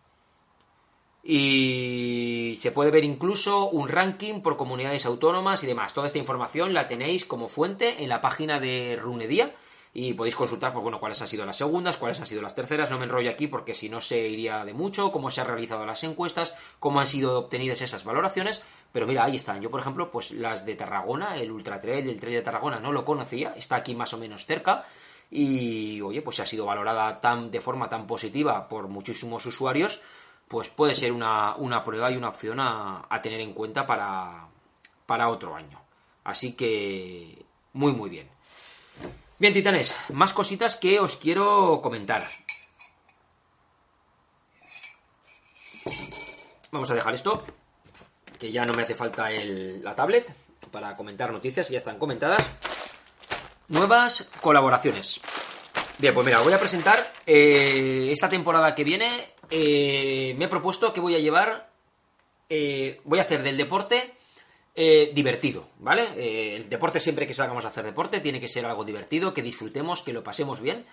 Y 1.24 2.56
se 2.58 2.72
puede 2.72 2.90
ver 2.90 3.04
incluso 3.04 3.70
un 3.70 3.90
ranking 3.90 4.42
por 4.42 4.58
comunidades 4.58 5.06
autónomas 5.06 5.64
y 5.64 5.68
demás. 5.68 5.94
Toda 5.94 6.08
esta 6.08 6.18
información 6.18 6.74
la 6.74 6.88
tenéis 6.88 7.26
como 7.26 7.48
fuente 7.48 8.04
en 8.04 8.10
la 8.10 8.22
página 8.22 8.60
de 8.60 8.98
Runedía 9.00 9.54
y 9.94 10.14
podéis 10.14 10.36
consultar 10.36 10.72
pues, 10.72 10.82
bueno, 10.82 11.00
cuáles 11.00 11.22
han 11.22 11.28
sido 11.28 11.46
las 11.46 11.58
segundas, 11.58 11.98
cuáles 11.98 12.20
han 12.20 12.26
sido 12.26 12.42
las 12.42 12.56
terceras. 12.56 12.90
No 12.90 12.98
me 12.98 13.04
enrollo 13.04 13.30
aquí 13.30 13.48
porque 13.48 13.76
si 13.76 13.90
no 13.90 14.00
se 14.00 14.28
iría 14.30 14.64
de 14.64 14.74
mucho, 14.74 15.12
cómo 15.12 15.30
se 15.30 15.42
han 15.42 15.48
realizado 15.48 15.86
las 15.86 16.04
encuestas, 16.04 16.56
cómo 16.80 17.00
han 17.00 17.08
sido 17.08 17.38
obtenidas 17.38 17.82
esas 17.82 18.04
valoraciones. 18.04 18.64
Pero 18.92 19.08
mira, 19.08 19.24
ahí 19.24 19.38
están. 19.38 19.62
Yo, 19.62 19.72
por 19.72 19.80
ejemplo, 19.80 20.12
pues 20.12 20.32
las 20.32 20.66
de 20.66 20.76
Tarragona, 20.76 21.38
el 21.38 21.52
Ultra 21.52 21.80
Trail, 21.80 22.10
el 22.10 22.20
Trail 22.20 22.36
de 22.36 22.42
Tarragona, 22.42 22.80
no 22.80 22.92
lo 22.92 23.06
conocía, 23.06 23.54
está 23.56 23.78
aquí 23.78 23.96
más 23.96 24.14
o 24.14 24.18
menos 24.18 24.46
cerca. 24.46 24.86
Y, 25.30 26.02
oye, 26.02 26.22
pues 26.22 26.36
se 26.36 26.42
ha 26.42 26.46
sido 26.46 26.66
valorada 26.66 27.22
tan, 27.22 27.52
de 27.52 27.62
forma 27.62 27.88
tan 27.88 28.06
positiva 28.06 28.68
por 28.68 28.90
muchísimos 28.90 29.46
usuarios, 29.46 30.02
pues 30.50 30.68
puede 30.68 30.94
ser 30.94 31.14
una, 31.14 31.84
prueba 31.86 32.12
y 32.12 32.18
una 32.18 32.30
opción 32.30 32.60
a, 32.60 33.06
a 33.10 33.22
tener 33.22 33.40
en 33.40 33.54
cuenta 33.54 33.88
para, 33.88 34.48
para 35.06 35.30
otro 35.30 35.56
año. 35.56 35.80
Así 36.26 36.54
que, 36.54 37.46
muy, 37.72 37.94
muy 37.94 38.10
bien. 38.10 38.30
Bien, 39.40 39.54
titanes, 39.54 39.96
más 40.10 40.34
cositas 40.34 40.76
que 40.76 41.00
os 41.00 41.16
quiero 41.16 41.80
comentar. 41.82 42.24
Vamos 46.72 46.92
a 46.92 46.96
dejar 46.96 47.14
esto 47.14 47.44
que 48.42 48.52
ya 48.52 48.66
no 48.66 48.74
me 48.74 48.82
hace 48.82 48.96
falta 48.96 49.30
la 49.30 49.94
tablet 49.94 50.34
para 50.72 50.98
comentar 50.98 51.32
noticias, 51.32 51.70
ya 51.70 51.78
están 51.78 52.00
comentadas. 52.00 52.58
Nuevas 53.68 54.32
colaboraciones. 54.42 55.22
Bien, 56.00 56.12
pues 56.12 56.26
mira, 56.26 56.42
voy 56.42 56.52
a 56.52 56.60
presentar 56.60 57.14
eh, 57.28 58.10
esta 58.12 58.28
temporada 58.28 58.74
que 58.74 58.84
viene. 58.84 59.08
Eh, 59.52 60.34
me 60.40 60.46
he 60.46 60.48
propuesto 60.48 60.92
que 60.92 61.00
voy 61.00 61.14
a 61.14 61.20
llevar, 61.20 61.70
eh, 62.50 63.00
voy 63.04 63.20
a 63.20 63.22
hacer 63.22 63.44
del 63.44 63.58
deporte 63.58 64.16
divertido, 64.74 65.68
¿vale? 65.80 66.56
el 66.56 66.68
deporte 66.70 67.00
siempre 67.00 67.28
que 67.28 67.34
salgamos 67.34 67.66
a 67.66 67.68
hacer 67.68 67.84
deporte 67.84 68.22
tiene 68.22 68.40
que 68.40 68.48
ser 68.48 68.66
algo 68.66 68.86
divertido, 68.86 69.34
que 69.34 69.44
disfrutemos, 69.44 70.02
que 70.02 70.14
lo 70.14 70.24
pasemos 70.24 70.62
bien. 70.62 70.86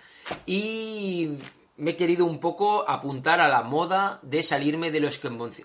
Y 0.45 1.37
me 1.77 1.91
he 1.91 1.95
querido 1.95 2.25
un 2.25 2.39
poco 2.39 2.87
apuntar 2.87 3.39
a 3.39 3.47
la 3.47 3.63
moda 3.63 4.19
de 4.21 4.43
salirme 4.43 4.91
de 4.91 4.99
los 4.99 5.19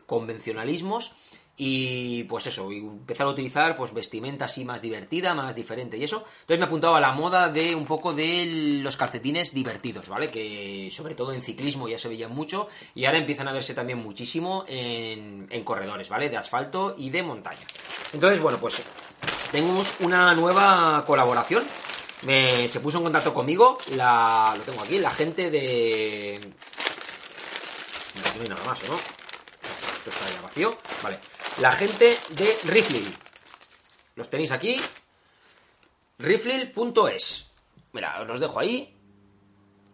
convencionalismos 0.06 1.12
y 1.56 2.24
pues 2.24 2.48
eso, 2.48 2.70
empezar 2.72 3.28
a 3.28 3.30
utilizar 3.30 3.76
pues 3.76 3.94
vestimenta 3.94 4.46
así 4.46 4.64
más 4.64 4.82
divertida, 4.82 5.34
más 5.34 5.54
diferente 5.54 5.96
y 5.96 6.02
eso. 6.02 6.24
Entonces 6.40 6.58
me 6.58 6.64
apuntaba 6.64 6.98
a 6.98 7.00
la 7.00 7.12
moda 7.12 7.48
de 7.48 7.76
un 7.76 7.86
poco 7.86 8.12
de 8.12 8.80
los 8.82 8.96
calcetines 8.96 9.54
divertidos, 9.54 10.08
¿vale? 10.08 10.30
Que 10.30 10.88
sobre 10.90 11.14
todo 11.14 11.32
en 11.32 11.42
ciclismo 11.42 11.88
ya 11.88 11.98
se 11.98 12.08
veían 12.08 12.34
mucho 12.34 12.68
y 12.94 13.04
ahora 13.04 13.18
empiezan 13.18 13.46
a 13.46 13.52
verse 13.52 13.72
también 13.72 13.98
muchísimo 13.98 14.64
en, 14.66 15.46
corredores, 15.64 16.08
¿vale? 16.08 16.28
De 16.28 16.36
asfalto 16.36 16.96
y 16.98 17.10
de 17.10 17.22
montaña. 17.22 17.62
Entonces, 18.12 18.40
bueno, 18.40 18.58
pues 18.58 18.82
tenemos 19.52 19.94
una 20.00 20.34
nueva 20.34 21.04
colaboración. 21.06 21.62
Me, 22.22 22.66
se 22.66 22.80
puso 22.80 22.98
en 22.98 23.04
contacto 23.04 23.32
conmigo, 23.32 23.78
la, 23.94 24.54
lo 24.56 24.62
tengo 24.64 24.82
aquí, 24.82 24.98
la 24.98 25.10
gente 25.10 25.50
de... 25.50 26.40
No 28.36 28.42
hay 28.42 28.48
nada 28.48 28.64
más, 28.64 28.82
¿no? 28.88 28.94
Esto 28.94 30.10
está 30.10 30.34
ya 30.34 30.40
vacío. 30.40 30.76
Vale. 31.02 31.33
La 31.60 31.70
gente 31.70 32.16
de 32.30 32.52
Riflil. 32.64 33.06
Los 34.16 34.28
tenéis 34.28 34.50
aquí. 34.50 34.76
Riflil.es. 36.18 37.52
Mira, 37.92 38.20
os 38.20 38.26
los 38.26 38.40
dejo 38.40 38.58
ahí. 38.58 38.92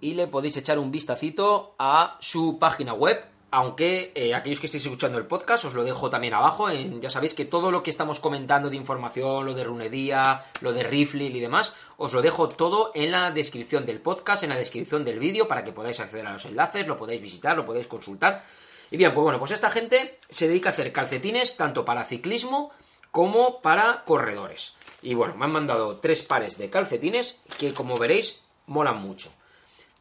Y 0.01 0.15
le 0.15 0.27
podéis 0.27 0.57
echar 0.57 0.79
un 0.79 0.91
vistacito 0.91 1.75
a 1.79 2.17
su 2.21 2.59
página 2.59 2.95
web. 2.95 3.23
Aunque 3.51 4.11
eh, 4.15 4.35
aquellos 4.35 4.59
que 4.59 4.67
estéis 4.67 4.85
escuchando 4.85 5.19
el 5.19 5.27
podcast 5.27 5.67
os 5.67 5.75
lo 5.75 5.85
dejo 5.85 6.09
también 6.09 6.33
abajo. 6.33 6.71
ya 6.71 7.11
sabéis 7.11 7.35
que 7.35 7.45
todo 7.45 7.71
lo 7.71 7.83
que 7.83 7.91
estamos 7.91 8.21
comentando 8.21 8.71
de 8.71 8.77
información, 8.77 9.45
lo 9.45 9.53
de 9.53 9.65
Runedía, 9.65 10.47
lo 10.63 10.73
de 10.73 10.83
Riflil 10.85 11.37
y 11.37 11.41
demás, 11.41 11.75
os 11.99 12.15
lo 12.15 12.23
dejo 12.23 12.49
todo 12.49 12.91
en 12.95 13.11
la 13.11 13.33
descripción 13.33 13.85
del 13.85 14.01
podcast, 14.01 14.45
en 14.45 14.51
la 14.51 14.57
descripción 14.57 15.05
del 15.05 15.19
vídeo, 15.19 15.47
para 15.47 15.63
que 15.63 15.73
podáis 15.73 16.01
acceder 16.01 16.27
a 16.27 16.33
los 16.33 16.47
enlaces, 16.47 16.87
lo 16.87 16.97
podéis 16.97 17.21
visitar, 17.21 17.57
lo 17.57 17.67
podéis 17.67 17.89
consultar. 17.89 18.45
Y 18.91 18.97
bien, 18.97 19.13
pues 19.15 19.23
bueno, 19.23 19.39
pues 19.39 19.53
esta 19.53 19.71
gente 19.71 20.19
se 20.29 20.49
dedica 20.49 20.71
a 20.71 20.73
hacer 20.73 20.93
calcetines 20.93 21.57
tanto 21.57 21.85
para 21.85 22.05
ciclismo 22.05 22.71
como 23.11 23.61
para 23.61 24.05
corredores. 24.05 24.75
Y 25.03 25.15
bueno, 25.15 25.35
me 25.37 25.45
han 25.45 25.53
mandado 25.53 25.97
tres 25.97 26.23
pares 26.23 26.59
de 26.59 26.71
calcetines 26.71 27.41
que 27.59 27.73
como 27.73 27.97
veréis 27.97 28.43
molan 28.67 29.01
mucho. 29.01 29.33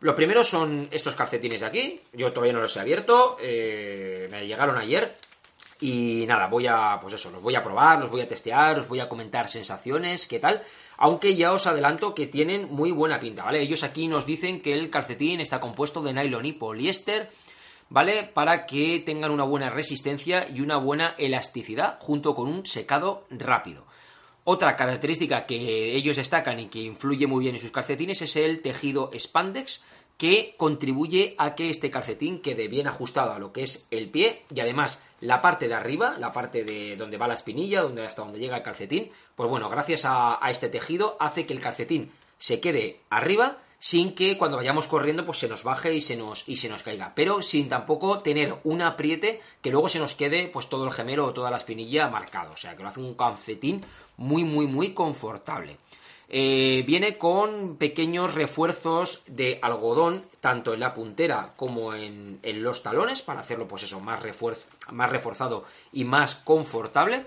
Los 0.02 0.16
primeros 0.16 0.48
son 0.48 0.88
estos 0.92 1.16
calcetines 1.16 1.62
de 1.62 1.68
aquí. 1.68 2.02
Yo 2.14 2.32
todavía 2.32 2.54
no 2.54 2.62
los 2.62 2.76
he 2.78 2.80
abierto. 2.80 3.38
Eh, 3.42 4.28
me 4.32 4.48
llegaron 4.48 4.78
ayer. 4.78 5.18
Y 5.82 6.26
nada, 6.28 6.48
voy 6.48 6.68
a, 6.68 6.98
pues 7.02 7.14
eso, 7.14 7.32
los 7.32 7.42
voy 7.42 7.56
a 7.56 7.64
probar, 7.64 8.00
los 8.00 8.12
voy 8.12 8.20
a 8.20 8.28
testear, 8.28 8.80
os 8.80 8.88
voy 8.90 9.00
a 9.00 9.08
comentar 9.08 9.48
sensaciones, 9.48 10.28
qué 10.28 10.38
tal. 10.38 10.62
Aunque 10.98 11.38
ya 11.38 11.54
os 11.54 11.68
adelanto 11.68 12.14
que 12.14 12.28
tienen 12.28 12.70
muy 12.70 12.92
buena 12.92 13.20
pinta, 13.20 13.46
¿vale? 13.46 13.62
Ellos 13.62 13.84
aquí 13.84 14.10
nos 14.10 14.26
dicen 14.26 14.62
que 14.62 14.74
el 14.74 14.90
calcetín 14.90 15.40
está 15.40 15.62
compuesto 15.62 16.02
de 16.02 16.14
nylon 16.14 16.46
y 16.46 16.54
poliéster 16.54 17.30
¿vale? 17.90 18.24
Para 18.24 18.66
que 18.66 19.00
tengan 19.00 19.32
una 19.32 19.44
buena 19.44 19.70
resistencia 19.70 20.48
y 20.50 20.62
una 20.62 20.78
buena 20.78 21.16
elasticidad 21.18 21.98
junto 22.00 22.34
con 22.34 22.48
un 22.48 22.66
secado 22.66 23.26
rápido. 23.30 23.86
Otra 24.44 24.76
característica 24.76 25.46
que 25.46 25.96
ellos 25.96 26.16
destacan 26.16 26.60
y 26.60 26.68
que 26.68 26.80
influye 26.80 27.28
muy 27.28 27.44
bien 27.44 27.56
en 27.56 27.62
sus 27.62 27.72
calcetines 27.72 28.22
es 28.22 28.36
el 28.36 28.62
tejido 28.62 29.12
spandex 29.18 29.86
que 30.18 30.56
contribuye 30.58 31.36
a 31.38 31.56
que 31.56 31.70
este 31.70 31.90
calcetín 31.90 32.42
quede 32.42 32.68
bien 32.68 32.88
ajustado 32.88 33.32
a 33.32 33.40
lo 33.40 33.54
que 33.54 33.64
es 33.64 33.88
el 33.90 34.10
pie 34.10 34.44
y 34.54 34.60
además 34.60 35.00
la 35.22 35.42
parte 35.42 35.68
de 35.68 35.76
arriba, 35.76 36.16
la 36.20 36.32
parte 36.32 36.64
de 36.64 36.96
donde 36.96 37.18
va 37.18 37.28
la 37.28 37.36
espinilla, 37.36 37.82
donde 37.82 38.06
hasta 38.06 38.24
donde 38.24 38.40
llega 38.40 38.58
el 38.58 38.64
calcetín, 38.64 39.12
pues 39.36 39.50
bueno, 39.50 39.70
gracias 39.70 40.06
a, 40.06 40.44
a 40.44 40.50
este 40.50 40.68
tejido 40.68 41.16
hace 41.20 41.46
que 41.46 41.54
el 41.54 41.62
calcetín 41.62 42.12
se 42.38 42.60
quede 42.60 43.02
arriba 43.10 43.60
sin 43.80 44.14
que 44.14 44.38
cuando 44.38 44.58
vayamos 44.58 44.88
corriendo 44.88 45.26
pues 45.26 45.40
se 45.40 45.48
nos 45.48 45.64
baje 45.64 45.94
y 45.94 46.02
se 46.02 46.16
nos, 46.18 46.48
y 46.48 46.58
se 46.58 46.70
nos 46.70 46.84
caiga, 46.84 47.14
pero 47.16 47.42
sin 47.42 47.70
tampoco 47.70 48.20
tener 48.20 48.58
un 48.66 48.82
apriete 48.82 49.42
que 49.62 49.72
luego 49.72 49.90
se 49.90 50.00
nos 50.00 50.16
quede 50.16 50.48
pues 50.48 50.68
todo 50.68 50.86
el 50.86 50.92
gemelo 50.92 51.26
o 51.26 51.34
toda 51.34 51.50
la 51.50 51.58
espinilla 51.58 52.10
marcado, 52.10 52.52
o 52.52 52.58
sea 52.58 52.76
que 52.76 52.84
lo 52.84 52.90
hace 52.90 53.00
un 53.00 53.16
calcetín 53.16 53.84
muy 54.18 54.44
muy 54.44 54.68
muy 54.68 54.94
confortable. 54.94 55.78
Eh, 56.32 56.84
viene 56.86 57.18
con 57.18 57.78
pequeños 57.78 58.36
refuerzos 58.36 59.24
de 59.26 59.58
algodón, 59.64 60.24
tanto 60.42 60.76
en 60.76 60.80
la 60.82 60.94
puntera 60.94 61.54
como 61.56 61.96
en, 61.96 62.38
en 62.44 62.62
los 62.62 62.84
talones, 62.84 63.24
para 63.24 63.40
hacerlo, 63.40 63.68
pues 63.68 63.82
eso, 63.82 64.00
más, 64.00 64.22
más 64.92 65.10
reforzado 65.10 65.66
y 65.92 66.04
más 66.04 66.36
confortable. 66.36 67.26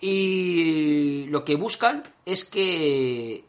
Y 0.00 1.26
lo 1.26 1.44
que 1.44 1.56
buscan 1.56 2.02
es 2.24 2.46
que 2.46 3.44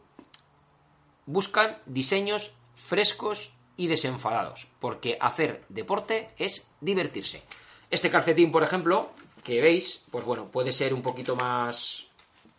buscan 1.26 1.78
diseños 1.86 2.52
frescos 2.74 3.52
y 3.76 3.86
desenfadados, 3.86 4.68
porque 4.80 5.18
hacer 5.20 5.64
deporte 5.68 6.30
es 6.38 6.68
divertirse. 6.80 7.42
Este 7.90 8.10
calcetín, 8.10 8.52
por 8.52 8.62
ejemplo, 8.62 9.10
que 9.44 9.60
veis, 9.60 10.04
pues 10.10 10.24
bueno, 10.24 10.48
puede 10.48 10.72
ser 10.72 10.94
un 10.94 11.02
poquito 11.02 11.36
más 11.36 12.08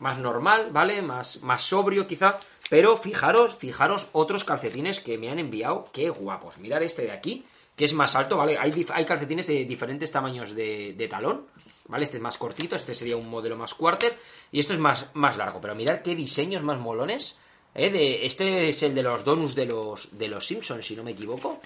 más 0.03 0.19
normal, 0.19 0.69
¿vale? 0.71 1.01
Más, 1.01 1.41
más 1.43 1.63
sobrio 1.63 2.05
quizá, 2.07 2.37
pero 2.69 2.97
fijaros, 2.97 3.55
fijaros 3.55 4.09
otros 4.11 4.43
calcetines 4.43 4.99
que 4.99 5.17
me 5.17 5.29
han 5.29 5.39
enviado, 5.39 5.85
qué 5.93 6.09
guapos. 6.09 6.57
Mirad 6.57 6.83
este 6.83 7.03
de 7.03 7.11
aquí, 7.11 7.45
que 7.77 7.85
es 7.85 7.93
más 7.93 8.15
alto, 8.15 8.35
¿vale? 8.35 8.57
Hay, 8.57 8.83
calcetines 9.05 9.47
de 9.47 9.63
diferentes 9.63 10.11
tamaños 10.11 10.53
de, 10.55 10.93
de, 10.93 11.07
talón, 11.07 11.47
¿vale? 11.87 12.03
Este 12.03 12.17
es 12.17 12.23
más 12.23 12.37
cortito, 12.37 12.75
este 12.75 12.93
sería 12.93 13.15
un 13.15 13.29
modelo 13.29 13.55
más 13.55 13.73
quarter, 13.73 14.13
y 14.51 14.59
esto 14.59 14.73
es 14.73 14.79
más, 14.79 15.07
más 15.13 15.37
largo, 15.37 15.61
pero 15.61 15.73
mirad 15.73 16.01
qué 16.01 16.15
diseños 16.15 16.63
más 16.63 16.79
molones 16.79 17.39
¿Eh? 17.75 18.19
Este 18.23 18.69
es 18.69 18.83
el 18.83 18.93
de 18.93 19.03
los 19.03 19.23
donuts 19.23 19.55
de 19.55 19.65
los, 19.65 20.17
de 20.17 20.27
los 20.27 20.45
Simpsons, 20.45 20.85
si 20.85 20.95
no 20.95 21.03
me 21.03 21.11
equivoco. 21.11 21.59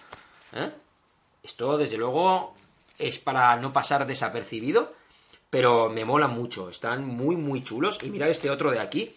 ¿Eh? 0.54 0.72
Esto, 1.44 1.78
desde 1.78 1.98
luego, 1.98 2.56
es 2.98 3.20
para 3.20 3.56
no 3.58 3.74
pasar 3.74 4.08
desapercibido, 4.08 4.94
pero 5.50 5.90
me 5.90 6.06
mola 6.06 6.28
mucho. 6.28 6.70
Están 6.70 7.06
muy, 7.06 7.36
muy 7.36 7.64
chulos. 7.64 8.00
Y 8.04 8.10
mirad 8.10 8.30
este 8.30 8.50
otro 8.50 8.72
de 8.72 8.80
aquí. 8.80 9.14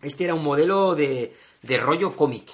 Este 0.00 0.24
era 0.24 0.34
un 0.34 0.42
modelo 0.42 0.94
de, 0.94 1.34
de 1.62 1.76
rollo 1.78 2.16
cómic. 2.16 2.48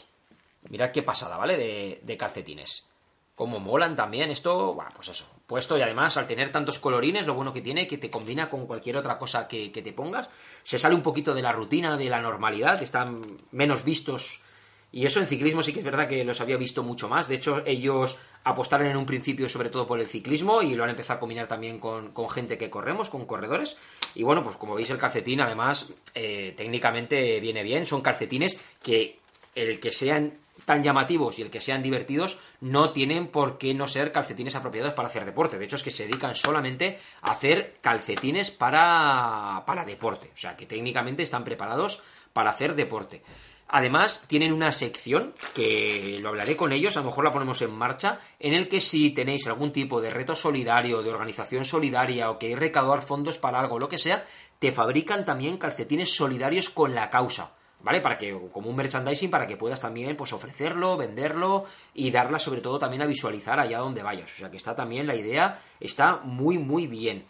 Mirad 0.68 0.92
qué 0.92 1.02
pasada, 1.02 1.36
¿vale? 1.36 1.56
De, 1.56 2.00
de 2.02 2.16
calcetines. 2.16 2.87
Como 3.38 3.60
molan 3.60 3.94
también 3.94 4.32
esto, 4.32 4.74
bueno, 4.74 4.90
pues 4.96 5.10
eso, 5.10 5.30
puesto 5.46 5.78
y 5.78 5.80
además 5.80 6.16
al 6.16 6.26
tener 6.26 6.50
tantos 6.50 6.80
colorines, 6.80 7.24
lo 7.24 7.34
bueno 7.34 7.52
que 7.52 7.60
tiene 7.60 7.86
que 7.86 7.96
te 7.96 8.10
combina 8.10 8.50
con 8.50 8.66
cualquier 8.66 8.96
otra 8.96 9.16
cosa 9.16 9.46
que, 9.46 9.70
te 9.70 9.92
pongas, 9.92 10.28
se 10.64 10.76
sale 10.76 10.96
un 10.96 11.02
poquito 11.02 11.32
de 11.34 11.42
la 11.42 11.52
rutina, 11.52 11.96
de 11.96 12.10
la 12.10 12.20
normalidad, 12.20 12.82
están 12.82 13.20
menos 13.52 13.84
vistos 13.84 14.40
y 14.90 15.06
eso 15.06 15.20
en 15.20 15.28
ciclismo 15.28 15.62
sí 15.62 15.72
que 15.72 15.78
es 15.78 15.84
verdad 15.84 16.08
que 16.08 16.24
los 16.24 16.40
había 16.40 16.56
visto 16.56 16.82
mucho 16.82 17.08
más. 17.08 17.28
De 17.28 17.36
hecho, 17.36 17.62
ellos 17.64 18.18
apostaron 18.42 18.88
en 18.88 18.96
un 18.96 19.06
principio 19.06 19.48
sobre 19.48 19.70
todo 19.70 19.86
por 19.86 20.00
el 20.00 20.08
ciclismo 20.08 20.60
y 20.60 20.74
lo 20.74 20.82
han 20.82 20.90
empezado 20.90 21.18
a 21.18 21.20
combinar 21.20 21.46
también 21.46 21.78
con, 21.78 22.12
gente 22.30 22.58
que 22.58 22.70
corremos, 22.70 23.08
con 23.08 23.24
corredores. 23.24 23.78
Y 24.16 24.24
bueno, 24.24 24.42
pues 24.42 24.56
como 24.56 24.74
veis 24.74 24.90
el 24.90 24.98
calcetín 24.98 25.42
además 25.42 25.92
eh, 26.12 26.54
técnicamente 26.56 27.38
viene 27.38 27.62
bien. 27.62 27.86
Son 27.86 28.00
calcetines 28.00 28.60
que 28.82 29.20
el 29.54 29.78
que 29.78 29.92
sean 29.92 30.32
tan 30.68 30.82
llamativos 30.84 31.38
y 31.38 31.42
el 31.42 31.50
que 31.50 31.62
sean 31.62 31.82
divertidos 31.82 32.38
no 32.60 32.92
tienen 32.92 33.28
por 33.28 33.56
qué 33.56 33.72
no 33.72 33.88
ser 33.88 34.12
calcetines 34.12 34.54
apropiados 34.54 34.92
para 34.92 35.08
hacer 35.08 35.24
deporte. 35.24 35.58
De 35.58 35.64
hecho, 35.64 35.76
es 35.76 35.82
que 35.82 35.90
se 35.90 36.04
dedican 36.04 36.34
solamente 36.34 36.98
a 37.22 37.30
hacer 37.30 37.76
calcetines 37.80 38.50
para, 38.50 39.64
para 39.66 39.86
deporte. 39.86 40.30
O 40.34 40.36
sea, 40.36 40.58
que 40.58 40.66
técnicamente 40.66 41.22
están 41.22 41.42
preparados 41.42 42.02
para 42.34 42.50
hacer 42.50 42.74
deporte. 42.74 43.22
Además, 43.68 44.26
tienen 44.28 44.52
una 44.52 44.70
sección 44.72 45.32
que 45.54 46.18
lo 46.20 46.28
hablaré 46.28 46.54
con 46.54 46.72
ellos, 46.72 46.96
a 46.96 47.00
lo 47.00 47.06
mejor 47.06 47.24
la 47.24 47.32
ponemos 47.32 47.62
en 47.62 47.74
marcha, 47.74 48.20
en 48.38 48.52
el 48.52 48.68
que 48.68 48.82
si 48.82 49.10
tenéis 49.10 49.46
algún 49.46 49.72
tipo 49.72 50.02
de 50.02 50.10
reto 50.10 50.34
solidario, 50.34 51.02
de 51.02 51.10
organización 51.10 51.64
solidaria 51.64 52.30
o 52.30 52.38
que 52.38 52.56
recaudar 52.56 53.02
fondos 53.02 53.38
para 53.38 53.58
algo, 53.58 53.78
lo 53.78 53.88
que 53.88 53.96
sea, 53.96 54.26
te 54.58 54.70
fabrican 54.70 55.24
también 55.24 55.56
calcetines 55.56 56.14
solidarios 56.14 56.68
con 56.68 56.94
la 56.94 57.08
causa. 57.08 57.57
¿Vale? 57.82 58.00
Para 58.00 58.18
que, 58.18 58.36
como 58.52 58.70
un 58.70 58.76
merchandising, 58.76 59.30
para 59.30 59.46
que 59.46 59.56
puedas 59.56 59.80
también, 59.80 60.16
pues, 60.16 60.32
ofrecerlo, 60.32 60.96
venderlo 60.96 61.64
y 61.94 62.10
darla, 62.10 62.38
sobre 62.38 62.60
todo, 62.60 62.78
también 62.78 63.02
a 63.02 63.06
visualizar 63.06 63.60
allá 63.60 63.78
donde 63.78 64.02
vayas. 64.02 64.32
O 64.32 64.36
sea, 64.36 64.50
que 64.50 64.56
está 64.56 64.74
también 64.74 65.06
la 65.06 65.16
idea, 65.16 65.60
está 65.80 66.20
muy, 66.22 66.58
muy 66.58 66.86
bien. 66.86 67.24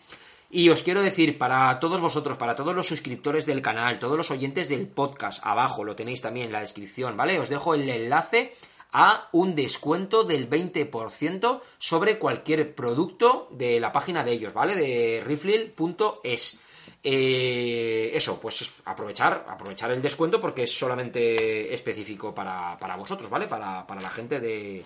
Y 0.50 0.70
os 0.70 0.82
quiero 0.82 1.02
decir, 1.02 1.36
para 1.36 1.78
todos 1.78 2.00
vosotros, 2.00 2.38
para 2.38 2.56
todos 2.56 2.74
los 2.74 2.86
suscriptores 2.86 3.44
del 3.44 3.60
canal, 3.60 3.98
todos 3.98 4.16
los 4.16 4.30
oyentes 4.30 4.70
del 4.70 4.88
podcast, 4.88 5.44
abajo 5.44 5.84
lo 5.84 5.94
tenéis 5.94 6.22
también 6.22 6.46
en 6.46 6.52
la 6.52 6.60
descripción, 6.60 7.18
¿vale? 7.18 7.38
Os 7.38 7.50
dejo 7.50 7.74
el 7.74 7.88
enlace 7.88 8.54
a 8.92 9.28
un 9.32 9.54
descuento 9.54 10.24
del 10.24 10.48
20% 10.48 11.60
sobre 11.76 12.18
cualquier 12.18 12.74
producto 12.74 13.48
de 13.50 13.78
la 13.78 13.92
página 13.92 14.24
de 14.24 14.32
ellos, 14.32 14.54
¿vale? 14.54 14.74
De 14.74 15.22
riflil.es. 15.24 16.60
Eh, 17.02 18.10
eso, 18.12 18.40
pues 18.40 18.82
aprovechar, 18.84 19.46
aprovechar 19.48 19.90
el 19.92 20.02
descuento 20.02 20.40
porque 20.40 20.64
es 20.64 20.76
solamente 20.76 21.72
específico 21.72 22.34
para, 22.34 22.96
vosotros, 22.96 23.30
¿vale? 23.30 23.46
Para, 23.46 23.84
la 23.88 24.10
gente 24.10 24.40
de 24.40 24.84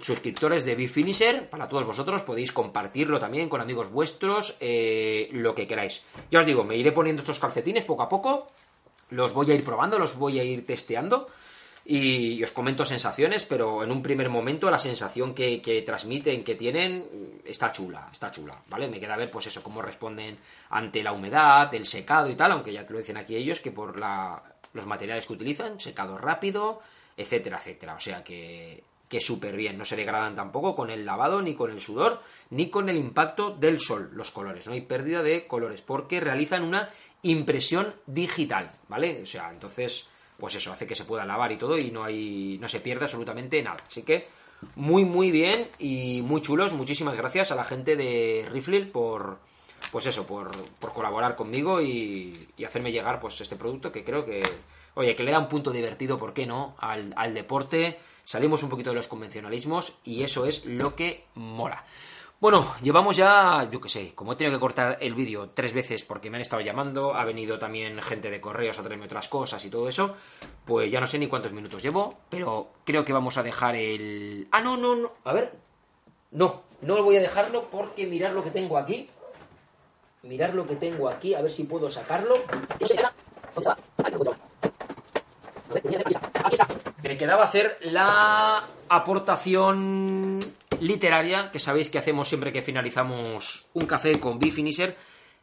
suscriptores 0.00 0.64
de 0.64 0.74
Bifinisher, 0.74 1.48
para 1.48 1.68
todos 1.68 1.86
vosotros, 1.86 2.22
podéis 2.22 2.52
compartirlo 2.52 3.18
también 3.18 3.48
con 3.48 3.60
amigos 3.60 3.90
vuestros, 3.90 4.56
eh, 4.60 5.28
lo 5.32 5.54
que 5.54 5.66
queráis. 5.66 6.02
Ya 6.30 6.40
os 6.40 6.46
digo, 6.46 6.64
me 6.64 6.76
iré 6.76 6.92
poniendo 6.92 7.22
estos 7.22 7.38
calcetines 7.38 7.84
poco 7.84 8.02
a 8.02 8.08
poco, 8.08 8.48
los 9.10 9.32
voy 9.32 9.50
a 9.50 9.54
ir 9.54 9.64
probando, 9.64 9.98
los 9.98 10.16
voy 10.16 10.38
a 10.38 10.44
ir 10.44 10.66
testeando 10.66 11.28
y, 11.84 12.42
os 12.42 12.52
comento 12.52 12.84
sensaciones, 12.84 13.44
pero 13.44 13.82
en 13.82 13.90
un 13.90 14.02
primer 14.02 14.28
momento 14.28 14.70
la 14.70 14.78
sensación 14.78 15.34
que, 15.34 15.82
transmiten, 15.84 16.44
que 16.44 16.54
tienen, 16.54 17.40
está 17.44 17.72
chula, 17.72 18.08
está 18.12 18.30
chula, 18.30 18.60
¿vale? 18.68 18.88
Me 18.88 19.00
queda 19.00 19.16
ver, 19.16 19.30
pues 19.30 19.48
eso, 19.48 19.62
cómo 19.62 19.82
responden 19.82 20.38
ante 20.70 21.02
la 21.02 21.12
humedad, 21.12 21.74
el 21.74 21.84
secado 21.84 22.30
y 22.30 22.36
tal, 22.36 22.52
aunque 22.52 22.72
ya 22.72 22.86
te 22.86 22.92
lo 22.92 22.98
dicen 23.00 23.16
aquí 23.16 23.36
ellos, 23.36 23.60
que 23.60 23.72
por 23.72 23.98
la, 23.98 24.42
los 24.72 24.86
materiales 24.86 25.26
que 25.26 25.32
utilizan, 25.32 25.80
secado 25.80 26.18
rápido, 26.18 26.80
etcétera, 27.16 27.58
etcétera. 27.58 27.94
O 27.94 28.00
sea 28.00 28.22
que, 28.22 28.84
que 29.08 29.20
súper 29.20 29.56
bien, 29.56 29.76
no 29.76 29.84
se 29.84 29.96
degradan 29.96 30.36
tampoco 30.36 30.74
con 30.74 30.88
el 30.88 31.04
lavado, 31.04 31.42
ni 31.42 31.54
con 31.54 31.70
el 31.70 31.80
sudor, 31.80 32.22
ni 32.50 32.70
con 32.70 32.88
el 32.88 32.96
impacto 32.96 33.50
del 33.50 33.78
sol, 33.80 34.10
los 34.14 34.30
colores, 34.30 34.66
no 34.66 34.72
hay 34.72 34.82
pérdida 34.82 35.22
de 35.22 35.46
colores, 35.46 35.82
porque 35.82 36.20
realizan 36.20 36.62
una 36.62 36.90
impresión 37.22 37.94
digital, 38.06 38.72
¿vale? 38.88 39.22
O 39.22 39.26
sea, 39.26 39.50
entonces 39.50 40.08
pues 40.42 40.56
eso, 40.56 40.72
hace 40.72 40.88
que 40.88 40.96
se 40.96 41.04
pueda 41.04 41.24
lavar 41.24 41.52
y 41.52 41.56
todo 41.56 41.78
y 41.78 41.92
no 41.92 42.02
hay 42.02 42.58
no 42.60 42.66
se 42.66 42.80
pierde 42.80 43.04
absolutamente 43.04 43.62
nada. 43.62 43.76
Así 43.86 44.02
que 44.02 44.26
muy 44.74 45.04
muy 45.04 45.30
bien 45.30 45.68
y 45.78 46.20
muy 46.22 46.42
chulos. 46.42 46.72
Muchísimas 46.72 47.16
gracias 47.16 47.52
a 47.52 47.54
la 47.54 47.62
gente 47.62 47.94
de 47.94 48.48
Rifle 48.50 48.86
por 48.86 49.38
pues 49.92 50.06
eso, 50.06 50.26
por, 50.26 50.50
por 50.80 50.92
colaborar 50.92 51.36
conmigo 51.36 51.80
y, 51.80 52.48
hacerme 52.66 52.90
llegar 52.90 53.20
pues 53.20 53.40
este 53.40 53.54
producto 53.54 53.92
que 53.92 54.02
creo 54.02 54.26
que 54.26 54.42
oye, 54.94 55.14
que 55.14 55.22
le 55.22 55.30
da 55.30 55.38
un 55.38 55.48
punto 55.48 55.70
divertido, 55.70 56.18
¿por 56.18 56.34
qué 56.34 56.44
no? 56.44 56.74
Al, 56.78 57.14
al 57.16 57.34
deporte. 57.34 58.00
Salimos 58.24 58.64
un 58.64 58.68
poquito 58.68 58.90
de 58.90 58.96
los 58.96 59.06
convencionalismos 59.06 59.98
y 60.02 60.24
eso 60.24 60.44
es 60.44 60.66
lo 60.66 60.96
que 60.96 61.24
mola. 61.36 61.84
Bueno, 62.42 62.74
llevamos 62.82 63.16
ya, 63.16 63.68
yo 63.70 63.80
qué 63.80 63.88
sé, 63.88 64.16
como 64.16 64.32
he 64.32 64.34
tenido 64.34 64.56
que 64.56 64.60
cortar 64.60 64.98
el 65.00 65.14
vídeo 65.14 65.50
tres 65.50 65.72
veces 65.72 66.02
porque 66.02 66.28
me 66.28 66.38
han 66.38 66.40
estado 66.40 66.60
llamando, 66.60 67.14
ha 67.14 67.24
venido 67.24 67.56
también 67.56 68.02
gente 68.02 68.32
de 68.32 68.40
correos 68.40 68.76
a 68.76 68.82
traerme 68.82 69.04
otras 69.04 69.28
cosas 69.28 69.64
y 69.64 69.70
todo 69.70 69.86
eso, 69.86 70.16
pues 70.64 70.90
ya 70.90 70.98
no 70.98 71.06
sé 71.06 71.20
ni 71.20 71.28
cuántos 71.28 71.52
minutos 71.52 71.80
llevo, 71.80 72.12
pero 72.28 72.70
creo 72.84 73.04
que 73.04 73.12
vamos 73.12 73.38
a 73.38 73.44
dejar 73.44 73.76
el... 73.76 74.48
Ah, 74.50 74.60
no, 74.60 74.76
no, 74.76 74.96
no, 74.96 75.12
a 75.22 75.32
ver, 75.32 75.52
no, 76.32 76.62
no 76.80 77.00
voy 77.04 77.16
a 77.16 77.20
dejarlo 77.20 77.68
porque 77.70 78.08
mirar 78.08 78.32
lo 78.32 78.42
que 78.42 78.50
tengo 78.50 78.76
aquí, 78.76 79.08
mirar 80.24 80.52
lo 80.52 80.66
que 80.66 80.74
tengo 80.74 81.08
aquí, 81.08 81.34
a 81.34 81.42
ver 81.42 81.50
si 81.52 81.62
puedo 81.62 81.92
sacarlo. 81.92 82.34
Me 87.02 87.16
quedaba 87.16 87.44
hacer 87.44 87.78
la 87.82 88.62
aportación 88.88 90.40
literaria, 90.80 91.50
que 91.50 91.58
sabéis 91.58 91.90
que 91.90 91.98
hacemos 91.98 92.28
siempre 92.28 92.52
que 92.52 92.62
finalizamos 92.62 93.66
un 93.74 93.86
café 93.86 94.18
con 94.18 94.38
Bifinisher. 94.38 94.96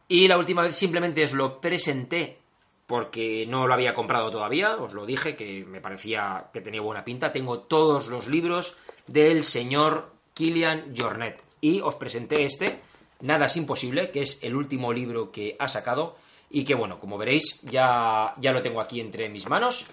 Y 0.08 0.26
la 0.28 0.38
última 0.38 0.62
vez 0.62 0.76
simplemente 0.76 1.24
os 1.24 1.32
lo 1.32 1.60
presenté 1.60 2.38
porque 2.86 3.46
no 3.48 3.68
lo 3.68 3.74
había 3.74 3.94
comprado 3.94 4.30
todavía, 4.30 4.76
os 4.76 4.92
lo 4.94 5.06
dije, 5.06 5.36
que 5.36 5.64
me 5.64 5.80
parecía 5.80 6.46
que 6.52 6.60
tenía 6.60 6.80
buena 6.80 7.04
pinta. 7.04 7.30
Tengo 7.30 7.60
todos 7.60 8.08
los 8.08 8.26
libros 8.26 8.76
del 9.06 9.44
señor 9.44 10.12
Kilian 10.34 10.94
Jornet. 10.96 11.40
y 11.60 11.80
os 11.80 11.94
presenté 11.94 12.44
este, 12.44 12.80
Nada 13.20 13.46
es 13.46 13.56
imposible, 13.56 14.10
que 14.10 14.22
es 14.22 14.42
el 14.42 14.54
último 14.54 14.92
libro 14.92 15.30
que 15.30 15.56
ha 15.58 15.68
sacado 15.68 16.16
y 16.48 16.64
que 16.64 16.74
bueno, 16.74 16.98
como 16.98 17.18
veréis, 17.18 17.60
ya, 17.62 18.34
ya 18.38 18.52
lo 18.52 18.62
tengo 18.62 18.80
aquí 18.80 19.00
entre 19.00 19.28
mis 19.28 19.48
manos. 19.48 19.88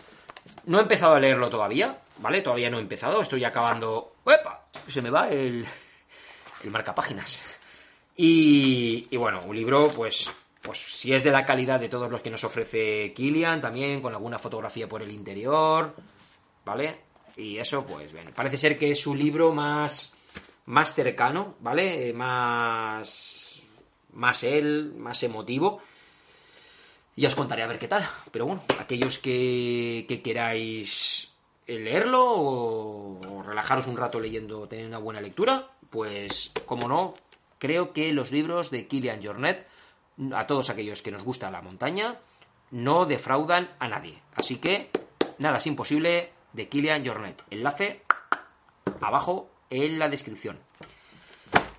No 0.66 0.80
he 0.80 0.82
empezado 0.82 1.14
a 1.14 1.20
leerlo 1.20 1.50
todavía, 1.50 1.98
¿vale? 2.20 2.42
Todavía 2.42 2.70
no 2.70 2.78
he 2.78 2.82
empezado, 2.82 3.22
estoy 3.22 3.44
acabando... 3.44 4.16
¡Epa! 4.26 4.68
Se 4.88 5.02
me 5.02 5.10
va 5.10 5.30
el, 5.30 5.66
el 6.64 6.70
marcapáginas. 6.70 7.60
Y, 8.16 9.08
y 9.10 9.18
bueno, 9.18 9.42
un 9.46 9.56
libro, 9.56 9.88
pues, 9.90 10.32
pues 10.62 10.78
si 10.78 11.14
es 11.14 11.24
de 11.24 11.32
la 11.32 11.46
calidad 11.46 11.80
de 11.80 11.90
todos 11.90 12.10
los 12.10 12.22
que 12.22 12.30
nos 12.30 12.44
ofrece 12.44 13.14
Kilian, 13.14 13.62
también 13.62 14.02
con 14.02 14.14
alguna 14.14 14.40
fotografía 14.40 14.88
por 14.90 15.02
el 15.02 15.12
interior, 15.12 15.96
¿vale? 16.66 17.02
Y 17.36 17.58
eso, 17.58 17.86
pues, 17.86 18.12
bien, 18.12 18.34
parece 18.36 18.58
ser 18.58 18.78
que 18.78 18.92
es 18.92 19.06
un 19.06 19.20
libro 19.20 19.54
más, 19.54 20.18
más 20.66 20.94
cercano, 20.94 21.56
¿vale? 21.60 22.12
Más, 22.14 23.62
más 24.14 24.44
él, 24.44 24.94
más 24.98 25.22
emotivo. 25.22 25.82
Y 27.18 27.26
os 27.26 27.34
contaré 27.34 27.64
a 27.64 27.68
ver 27.68 27.80
qué 27.80 27.88
tal. 27.88 28.08
Pero 28.32 28.46
bueno, 28.46 28.62
aquellos 28.80 29.18
que, 29.18 30.06
que 30.08 30.22
queráis 30.22 31.34
leerlo 31.66 32.24
o, 32.24 33.20
o 33.20 33.42
relajaros 33.42 33.88
un 33.88 33.98
rato 33.98 34.20
leyendo, 34.20 34.68
tener 34.68 34.86
una 34.86 35.00
buena 35.00 35.20
lectura, 35.20 35.72
pues, 35.90 36.52
como 36.68 36.88
no, 36.88 37.16
creo 37.58 37.92
que 37.92 38.14
los 38.14 38.32
libros 38.32 38.70
de 38.70 38.88
Kilian 38.88 39.24
Jornet, 39.24 39.68
a 40.32 40.46
todos 40.46 40.70
aquellos 40.70 41.02
que 41.02 41.12
nos 41.12 41.24
gusta 41.24 41.50
la 41.50 41.64
montaña, 41.64 42.20
no 42.70 43.08
defraudan 43.08 43.72
a 43.80 43.88
nadie. 43.88 44.22
Así 44.36 44.58
que, 44.58 44.92
nada 45.40 45.58
es 45.58 45.66
imposible 45.66 46.32
de 46.54 46.70
Kilian 46.70 47.04
Jornet. 47.04 47.44
Enlace 47.50 48.04
abajo 49.02 49.50
en 49.72 49.98
la 49.98 50.08
descripción. 50.08 50.60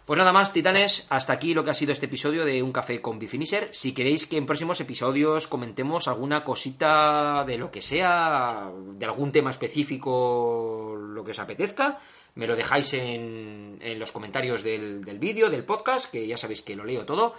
Pues 0.09 0.16
nada 0.16 0.33
más, 0.33 0.55
titanes, 0.55 1.07
hasta 1.11 1.35
aquí 1.35 1.53
lo 1.53 1.62
que 1.62 1.68
ha 1.68 1.75
sido 1.75 1.92
este 1.92 2.07
episodio 2.07 2.47
de 2.47 2.62
Un 2.62 2.73
Café 2.73 3.03
con 3.03 3.18
Bifinisher. 3.18 3.68
Si 3.75 3.92
queréis 3.92 4.27
que 4.27 4.38
en 4.38 4.47
próximos 4.47 4.81
episodios 4.81 5.47
comentemos 5.47 6.09
alguna 6.09 6.44
cosita 6.44 7.44
de 7.47 7.59
lo 7.59 7.71
que 7.71 7.83
sea, 7.83 8.71
de 8.94 9.05
algún 9.05 9.33
tema 9.33 9.51
específico, 9.51 10.97
lo 10.99 11.23
que 11.23 11.33
os 11.33 11.38
apetezca, 11.38 11.99
me 12.37 12.47
lo 12.47 12.57
dejáis 12.57 12.94
en, 12.94 13.77
en 13.83 13.99
los 13.99 14.11
comentarios 14.11 14.62
del, 14.62 15.05
del 15.05 15.18
vídeo, 15.18 15.51
del 15.51 15.64
podcast, 15.64 16.11
que 16.11 16.27
ya 16.27 16.38
sabéis 16.38 16.62
que 16.62 16.75
lo 16.75 16.87
leo 16.87 17.05
todo. 17.05 17.35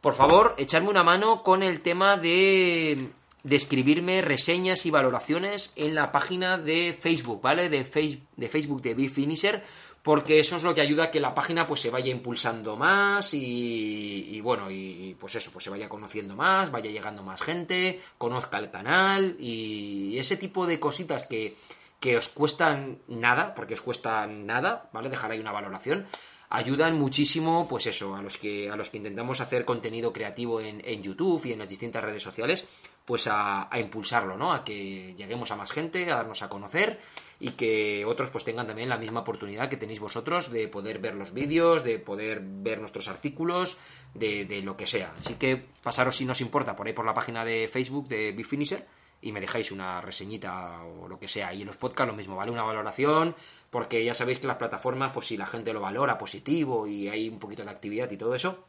Por 0.00 0.14
favor, 0.14 0.56
echarme 0.58 0.88
una 0.88 1.04
mano 1.04 1.44
con 1.44 1.62
el 1.62 1.80
tema 1.80 2.16
de, 2.16 3.10
de 3.44 3.54
escribirme 3.54 4.20
reseñas 4.20 4.84
y 4.84 4.90
valoraciones 4.90 5.72
en 5.76 5.94
la 5.94 6.10
página 6.10 6.58
de 6.58 6.92
Facebook, 6.92 7.40
¿vale? 7.40 7.68
De, 7.68 7.84
face, 7.84 8.18
de 8.34 8.48
Facebook 8.48 8.82
de 8.82 8.94
Bifinisher 8.94 9.62
porque 10.02 10.40
eso 10.40 10.56
es 10.56 10.62
lo 10.62 10.74
que 10.74 10.80
ayuda 10.80 11.04
a 11.04 11.10
que 11.10 11.20
la 11.20 11.34
página 11.34 11.66
pues 11.66 11.80
se 11.80 11.90
vaya 11.90 12.10
impulsando 12.10 12.76
más 12.76 13.34
y, 13.34 14.28
y, 14.30 14.40
bueno, 14.40 14.70
y 14.70 15.14
pues 15.20 15.34
eso, 15.34 15.50
pues 15.52 15.64
se 15.64 15.70
vaya 15.70 15.88
conociendo 15.88 16.34
más, 16.34 16.70
vaya 16.70 16.90
llegando 16.90 17.22
más 17.22 17.42
gente, 17.42 18.00
conozca 18.16 18.58
el 18.58 18.70
canal 18.70 19.36
y 19.38 20.16
ese 20.18 20.36
tipo 20.36 20.66
de 20.66 20.80
cositas 20.80 21.26
que, 21.26 21.54
que 22.00 22.16
os 22.16 22.30
cuestan 22.30 22.98
nada, 23.08 23.54
porque 23.54 23.74
os 23.74 23.82
cuesta 23.82 24.26
nada, 24.26 24.88
¿vale? 24.92 25.10
Dejar 25.10 25.32
ahí 25.32 25.38
una 25.38 25.52
valoración, 25.52 26.06
ayudan 26.48 26.98
muchísimo, 26.98 27.66
pues 27.68 27.86
eso, 27.86 28.16
a 28.16 28.22
los 28.22 28.38
que, 28.38 28.70
a 28.70 28.76
los 28.76 28.88
que 28.88 28.96
intentamos 28.96 29.40
hacer 29.40 29.66
contenido 29.66 30.12
creativo 30.12 30.62
en, 30.62 30.82
en 30.84 31.02
YouTube 31.02 31.44
y 31.44 31.52
en 31.52 31.58
las 31.58 31.68
distintas 31.68 32.02
redes 32.02 32.22
sociales, 32.22 32.66
pues 33.04 33.26
a, 33.26 33.72
a 33.72 33.78
impulsarlo, 33.78 34.36
¿no? 34.36 34.52
A 34.52 34.64
que 34.64 35.14
lleguemos 35.16 35.50
a 35.50 35.56
más 35.56 35.72
gente, 35.72 36.10
a 36.10 36.16
darnos 36.16 36.42
a 36.42 36.48
conocer 36.48 37.00
y 37.40 37.52
que 37.52 38.04
otros 38.04 38.30
pues 38.30 38.44
tengan 38.44 38.66
también 38.66 38.88
la 38.88 38.98
misma 38.98 39.20
oportunidad 39.20 39.68
que 39.68 39.76
tenéis 39.76 39.98
vosotros 39.98 40.50
de 40.50 40.68
poder 40.68 40.98
ver 40.98 41.14
los 41.14 41.32
vídeos, 41.32 41.82
de 41.82 41.98
poder 41.98 42.40
ver 42.42 42.78
nuestros 42.78 43.08
artículos, 43.08 43.78
de, 44.14 44.44
de 44.44 44.62
lo 44.62 44.76
que 44.76 44.86
sea. 44.86 45.14
Así 45.18 45.34
que 45.34 45.56
pasaros 45.82 46.16
si 46.16 46.26
nos 46.26 46.40
importa 46.40 46.76
por 46.76 46.86
ahí 46.86 46.92
por 46.92 47.06
la 47.06 47.14
página 47.14 47.44
de 47.44 47.66
Facebook 47.66 48.08
de 48.08 48.32
Bifinisher 48.32 48.86
y 49.22 49.32
me 49.32 49.40
dejáis 49.40 49.70
una 49.72 50.00
reseñita 50.00 50.82
o 50.82 51.08
lo 51.08 51.18
que 51.18 51.28
sea. 51.28 51.52
Y 51.52 51.62
en 51.62 51.66
los 51.66 51.76
podcasts 51.76 52.10
lo 52.10 52.16
mismo, 52.16 52.36
¿vale? 52.36 52.50
Una 52.50 52.62
valoración, 52.62 53.34
porque 53.70 54.04
ya 54.04 54.14
sabéis 54.14 54.38
que 54.38 54.46
las 54.46 54.56
plataformas, 54.56 55.12
pues 55.12 55.26
si 55.26 55.36
la 55.36 55.46
gente 55.46 55.72
lo 55.72 55.80
valora 55.80 56.18
positivo 56.18 56.86
y 56.86 57.08
hay 57.08 57.28
un 57.28 57.38
poquito 57.38 57.62
de 57.62 57.70
actividad 57.70 58.10
y 58.10 58.16
todo 58.16 58.34
eso, 58.34 58.64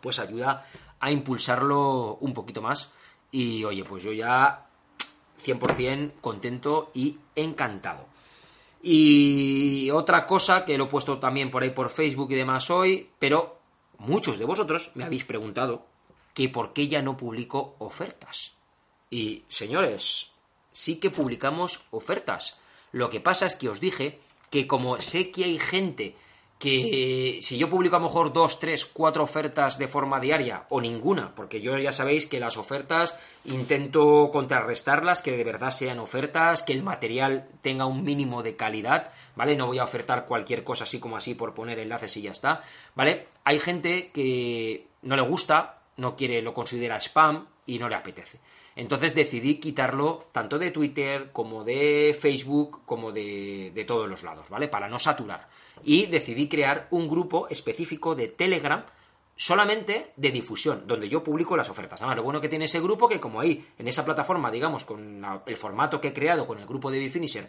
pues 0.00 0.18
ayuda 0.18 0.66
a 0.98 1.10
impulsarlo 1.10 2.16
un 2.20 2.32
poquito 2.32 2.62
más. 2.62 2.92
Y 3.30 3.64
oye, 3.64 3.84
pues 3.84 4.02
yo 4.02 4.12
ya 4.12 4.66
100% 5.44 6.12
contento 6.20 6.90
y 6.94 7.18
encantado. 7.34 8.06
Y 8.82 9.90
otra 9.90 10.26
cosa 10.26 10.64
que 10.64 10.78
lo 10.78 10.84
he 10.84 10.88
puesto 10.88 11.18
también 11.18 11.50
por 11.50 11.62
ahí 11.62 11.70
por 11.70 11.90
Facebook 11.90 12.32
y 12.32 12.36
demás 12.36 12.70
hoy, 12.70 13.10
pero 13.18 13.58
muchos 13.98 14.38
de 14.38 14.46
vosotros 14.46 14.92
me 14.94 15.04
habéis 15.04 15.24
preguntado 15.24 15.86
que 16.32 16.48
por 16.48 16.72
qué 16.72 16.88
ya 16.88 17.02
no 17.02 17.16
publico 17.16 17.76
ofertas. 17.78 18.52
Y 19.10 19.44
señores, 19.48 20.30
sí 20.72 20.96
que 20.96 21.10
publicamos 21.10 21.84
ofertas. 21.90 22.58
Lo 22.92 23.10
que 23.10 23.20
pasa 23.20 23.46
es 23.46 23.56
que 23.56 23.68
os 23.68 23.80
dije 23.80 24.18
que 24.50 24.66
como 24.66 25.00
sé 25.00 25.30
que 25.30 25.44
hay 25.44 25.58
gente 25.58 26.16
que 26.60 27.38
si 27.40 27.56
yo 27.56 27.70
publico 27.70 27.96
a 27.96 27.98
lo 27.98 28.04
mejor 28.04 28.34
dos, 28.34 28.60
tres, 28.60 28.84
cuatro 28.84 29.22
ofertas 29.22 29.78
de 29.78 29.88
forma 29.88 30.20
diaria 30.20 30.66
o 30.68 30.78
ninguna, 30.78 31.34
porque 31.34 31.62
yo 31.62 31.78
ya 31.78 31.90
sabéis 31.90 32.26
que 32.26 32.38
las 32.38 32.58
ofertas 32.58 33.18
intento 33.46 34.28
contrarrestarlas, 34.30 35.22
que 35.22 35.34
de 35.34 35.42
verdad 35.42 35.70
sean 35.70 35.98
ofertas, 35.98 36.62
que 36.62 36.74
el 36.74 36.82
material 36.82 37.48
tenga 37.62 37.86
un 37.86 38.04
mínimo 38.04 38.42
de 38.42 38.56
calidad, 38.56 39.10
¿vale? 39.36 39.56
No 39.56 39.68
voy 39.68 39.78
a 39.78 39.84
ofertar 39.84 40.26
cualquier 40.26 40.62
cosa 40.62 40.84
así 40.84 41.00
como 41.00 41.16
así 41.16 41.34
por 41.34 41.54
poner 41.54 41.78
enlaces 41.78 42.14
y 42.18 42.22
ya 42.22 42.32
está, 42.32 42.62
¿vale? 42.94 43.28
Hay 43.44 43.58
gente 43.58 44.10
que 44.12 44.86
no 45.00 45.16
le 45.16 45.22
gusta, 45.22 45.78
no 45.96 46.14
quiere, 46.14 46.42
lo 46.42 46.52
considera 46.52 47.00
spam 47.00 47.46
y 47.64 47.78
no 47.78 47.88
le 47.88 47.94
apetece. 47.94 48.38
Entonces 48.76 49.14
decidí 49.14 49.56
quitarlo 49.56 50.26
tanto 50.30 50.58
de 50.58 50.70
Twitter 50.70 51.32
como 51.32 51.64
de 51.64 52.14
Facebook 52.18 52.82
como 52.84 53.12
de, 53.12 53.72
de 53.74 53.84
todos 53.84 54.10
los 54.10 54.22
lados, 54.22 54.50
¿vale? 54.50 54.68
Para 54.68 54.88
no 54.88 54.98
saturar 54.98 55.48
y 55.84 56.06
decidí 56.06 56.48
crear 56.48 56.88
un 56.90 57.08
grupo 57.08 57.48
específico 57.48 58.14
de 58.14 58.28
Telegram 58.28 58.84
solamente 59.36 60.12
de 60.16 60.30
difusión, 60.30 60.84
donde 60.86 61.08
yo 61.08 61.24
publico 61.24 61.56
las 61.56 61.70
ofertas. 61.70 62.00
Además, 62.00 62.16
lo 62.16 62.24
bueno 62.24 62.40
que 62.42 62.48
tiene 62.50 62.66
ese 62.66 62.80
grupo 62.80 63.08
que 63.08 63.18
como 63.18 63.40
ahí, 63.40 63.66
en 63.78 63.88
esa 63.88 64.04
plataforma, 64.04 64.50
digamos, 64.50 64.84
con 64.84 65.24
el 65.46 65.56
formato 65.56 66.00
que 66.00 66.08
he 66.08 66.12
creado 66.12 66.46
con 66.46 66.58
el 66.58 66.66
grupo 66.66 66.90
de 66.90 66.98
Bifinisher, 66.98 67.48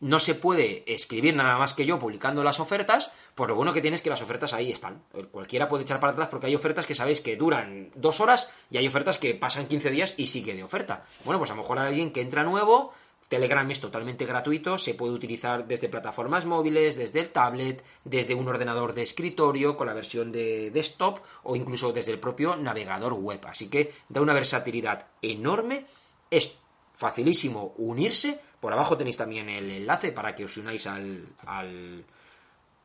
no 0.00 0.20
se 0.20 0.34
puede 0.34 0.84
escribir 0.86 1.34
nada 1.34 1.58
más 1.58 1.74
que 1.74 1.84
yo 1.84 1.98
publicando 1.98 2.44
las 2.44 2.60
ofertas, 2.60 3.12
pues 3.34 3.48
lo 3.48 3.56
bueno 3.56 3.72
que 3.72 3.80
tiene 3.80 3.96
es 3.96 4.02
que 4.02 4.10
las 4.10 4.22
ofertas 4.22 4.52
ahí 4.52 4.70
están. 4.70 5.02
Cualquiera 5.30 5.66
puede 5.68 5.82
echar 5.82 6.00
para 6.00 6.12
atrás 6.12 6.28
porque 6.28 6.46
hay 6.46 6.54
ofertas 6.54 6.86
que 6.86 6.94
sabéis 6.94 7.20
que 7.20 7.36
duran 7.36 7.90
dos 7.94 8.20
horas 8.20 8.54
y 8.70 8.78
hay 8.78 8.86
ofertas 8.86 9.18
que 9.18 9.34
pasan 9.34 9.66
15 9.66 9.90
días 9.90 10.14
y 10.16 10.26
sigue 10.26 10.54
de 10.54 10.62
oferta. 10.62 11.04
Bueno, 11.24 11.38
pues 11.38 11.50
a 11.50 11.54
lo 11.54 11.62
mejor 11.62 11.78
alguien 11.78 12.12
que 12.12 12.20
entra 12.20 12.44
nuevo 12.44 12.92
Telegram 13.28 13.70
es 13.70 13.80
totalmente 13.80 14.24
gratuito, 14.24 14.78
se 14.78 14.94
puede 14.94 15.12
utilizar 15.12 15.66
desde 15.66 15.90
plataformas 15.90 16.46
móviles, 16.46 16.96
desde 16.96 17.20
el 17.20 17.28
tablet, 17.28 17.84
desde 18.02 18.34
un 18.34 18.48
ordenador 18.48 18.94
de 18.94 19.02
escritorio 19.02 19.76
con 19.76 19.86
la 19.86 19.92
versión 19.92 20.32
de 20.32 20.70
desktop 20.70 21.18
o 21.42 21.54
incluso 21.54 21.92
desde 21.92 22.12
el 22.12 22.18
propio 22.18 22.56
navegador 22.56 23.12
web. 23.12 23.44
Así 23.46 23.68
que 23.68 23.92
da 24.08 24.22
una 24.22 24.32
versatilidad 24.32 25.06
enorme, 25.20 25.84
es 26.30 26.56
facilísimo 26.94 27.74
unirse. 27.76 28.40
Por 28.60 28.72
abajo 28.72 28.96
tenéis 28.96 29.18
también 29.18 29.48
el 29.50 29.70
enlace 29.70 30.10
para 30.10 30.34
que 30.34 30.46
os 30.46 30.56
unáis 30.56 30.86
al, 30.86 31.28
al, 31.46 32.04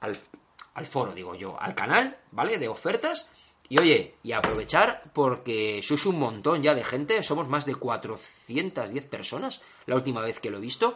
al, 0.01 0.86
foro, 0.86 1.13
digo 1.13 1.36
yo, 1.36 1.60
al 1.60 1.73
canal, 1.73 2.17
¿vale? 2.32 2.60
De 2.60 2.67
ofertas 2.67 3.32
y 3.73 3.79
oye, 3.79 4.13
y 4.21 4.33
aprovechar 4.33 5.01
porque 5.13 5.81
sois 5.81 6.05
un 6.05 6.19
montón 6.19 6.62
ya 6.62 6.75
de 6.75 6.83
gente, 6.83 7.23
somos 7.23 7.49
más 7.49 7.65
de 7.65 7.73
410 7.73 9.07
personas 9.07 9.63
la 9.88 9.95
última 9.95 10.21
vez 10.21 10.39
que 10.39 10.51
lo 10.51 10.59
he 10.59 10.62
visto. 10.62 10.95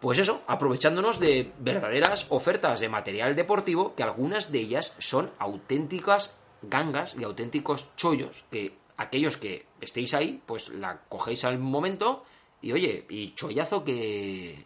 Pues 0.00 0.18
eso, 0.18 0.42
aprovechándonos 0.48 1.20
de 1.20 1.52
verdaderas 1.60 2.26
ofertas 2.30 2.80
de 2.80 2.88
material 2.88 3.36
deportivo, 3.36 3.94
que 3.94 4.02
algunas 4.02 4.50
de 4.50 4.58
ellas 4.58 4.96
son 4.98 5.30
auténticas 5.38 6.40
gangas 6.62 7.14
y 7.16 7.22
auténticos 7.22 7.94
chollos, 7.94 8.42
que 8.50 8.74
aquellos 8.96 9.36
que 9.36 9.66
estéis 9.80 10.12
ahí, 10.12 10.42
pues 10.44 10.68
la 10.68 11.02
cogéis 11.08 11.44
al 11.44 11.60
momento 11.60 12.24
y 12.60 12.72
oye, 12.72 13.06
y 13.08 13.34
chollazo 13.34 13.84
que, 13.84 14.64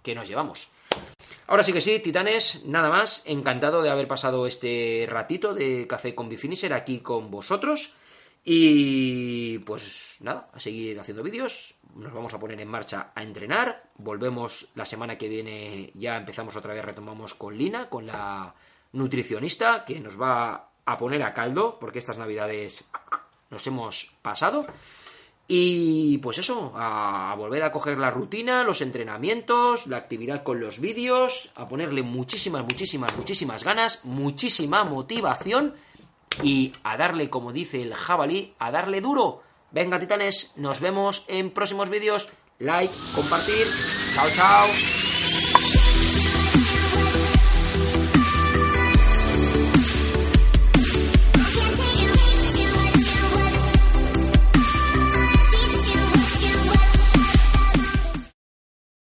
que 0.00 0.14
nos 0.14 0.28
llevamos. 0.28 0.70
Ahora 1.46 1.62
sí 1.62 1.72
que 1.72 1.80
sí, 1.80 2.00
titanes, 2.00 2.64
nada 2.64 2.88
más. 2.88 3.22
Encantado 3.26 3.82
de 3.82 3.90
haber 3.90 4.08
pasado 4.08 4.46
este 4.46 5.06
ratito 5.08 5.54
de 5.54 5.86
café 5.86 6.14
con 6.14 6.28
Bifinisher 6.28 6.72
aquí 6.72 7.00
con 7.00 7.30
vosotros. 7.30 7.96
Y 8.44 9.58
pues 9.60 10.18
nada, 10.20 10.50
a 10.52 10.60
seguir 10.60 10.98
haciendo 10.98 11.22
vídeos. 11.22 11.74
Nos 11.94 12.12
vamos 12.12 12.34
a 12.34 12.38
poner 12.38 12.60
en 12.60 12.68
marcha 12.68 13.12
a 13.14 13.22
entrenar. 13.22 13.90
Volvemos 13.96 14.68
la 14.74 14.84
semana 14.84 15.16
que 15.16 15.28
viene, 15.28 15.90
ya 15.94 16.16
empezamos 16.16 16.56
otra 16.56 16.74
vez, 16.74 16.84
retomamos 16.84 17.34
con 17.34 17.56
Lina, 17.56 17.88
con 17.88 18.06
la 18.06 18.54
nutricionista, 18.92 19.84
que 19.84 20.00
nos 20.00 20.20
va 20.20 20.70
a 20.84 20.98
poner 20.98 21.22
a 21.22 21.32
caldo, 21.32 21.78
porque 21.78 21.98
estas 21.98 22.18
navidades 22.18 22.84
nos 23.50 23.66
hemos 23.66 24.14
pasado. 24.20 24.66
Y 25.46 26.18
pues 26.18 26.38
eso, 26.38 26.72
a 26.74 27.34
volver 27.36 27.62
a 27.64 27.72
coger 27.72 27.98
la 27.98 28.10
rutina, 28.10 28.64
los 28.64 28.80
entrenamientos, 28.80 29.86
la 29.86 29.98
actividad 29.98 30.42
con 30.42 30.58
los 30.58 30.80
vídeos, 30.80 31.50
a 31.54 31.68
ponerle 31.68 32.02
muchísimas, 32.02 32.64
muchísimas, 32.64 33.14
muchísimas 33.16 33.62
ganas, 33.62 34.04
muchísima 34.04 34.84
motivación 34.84 35.74
y 36.42 36.72
a 36.82 36.96
darle, 36.96 37.28
como 37.28 37.52
dice 37.52 37.82
el 37.82 37.94
jabalí, 37.94 38.54
a 38.58 38.70
darle 38.70 39.02
duro. 39.02 39.42
Venga, 39.70 39.98
titanes, 39.98 40.52
nos 40.56 40.80
vemos 40.80 41.26
en 41.28 41.50
próximos 41.50 41.90
vídeos. 41.90 42.30
Like, 42.58 42.94
compartir. 43.14 43.66
Chao, 44.14 44.28
chao. 44.30 45.03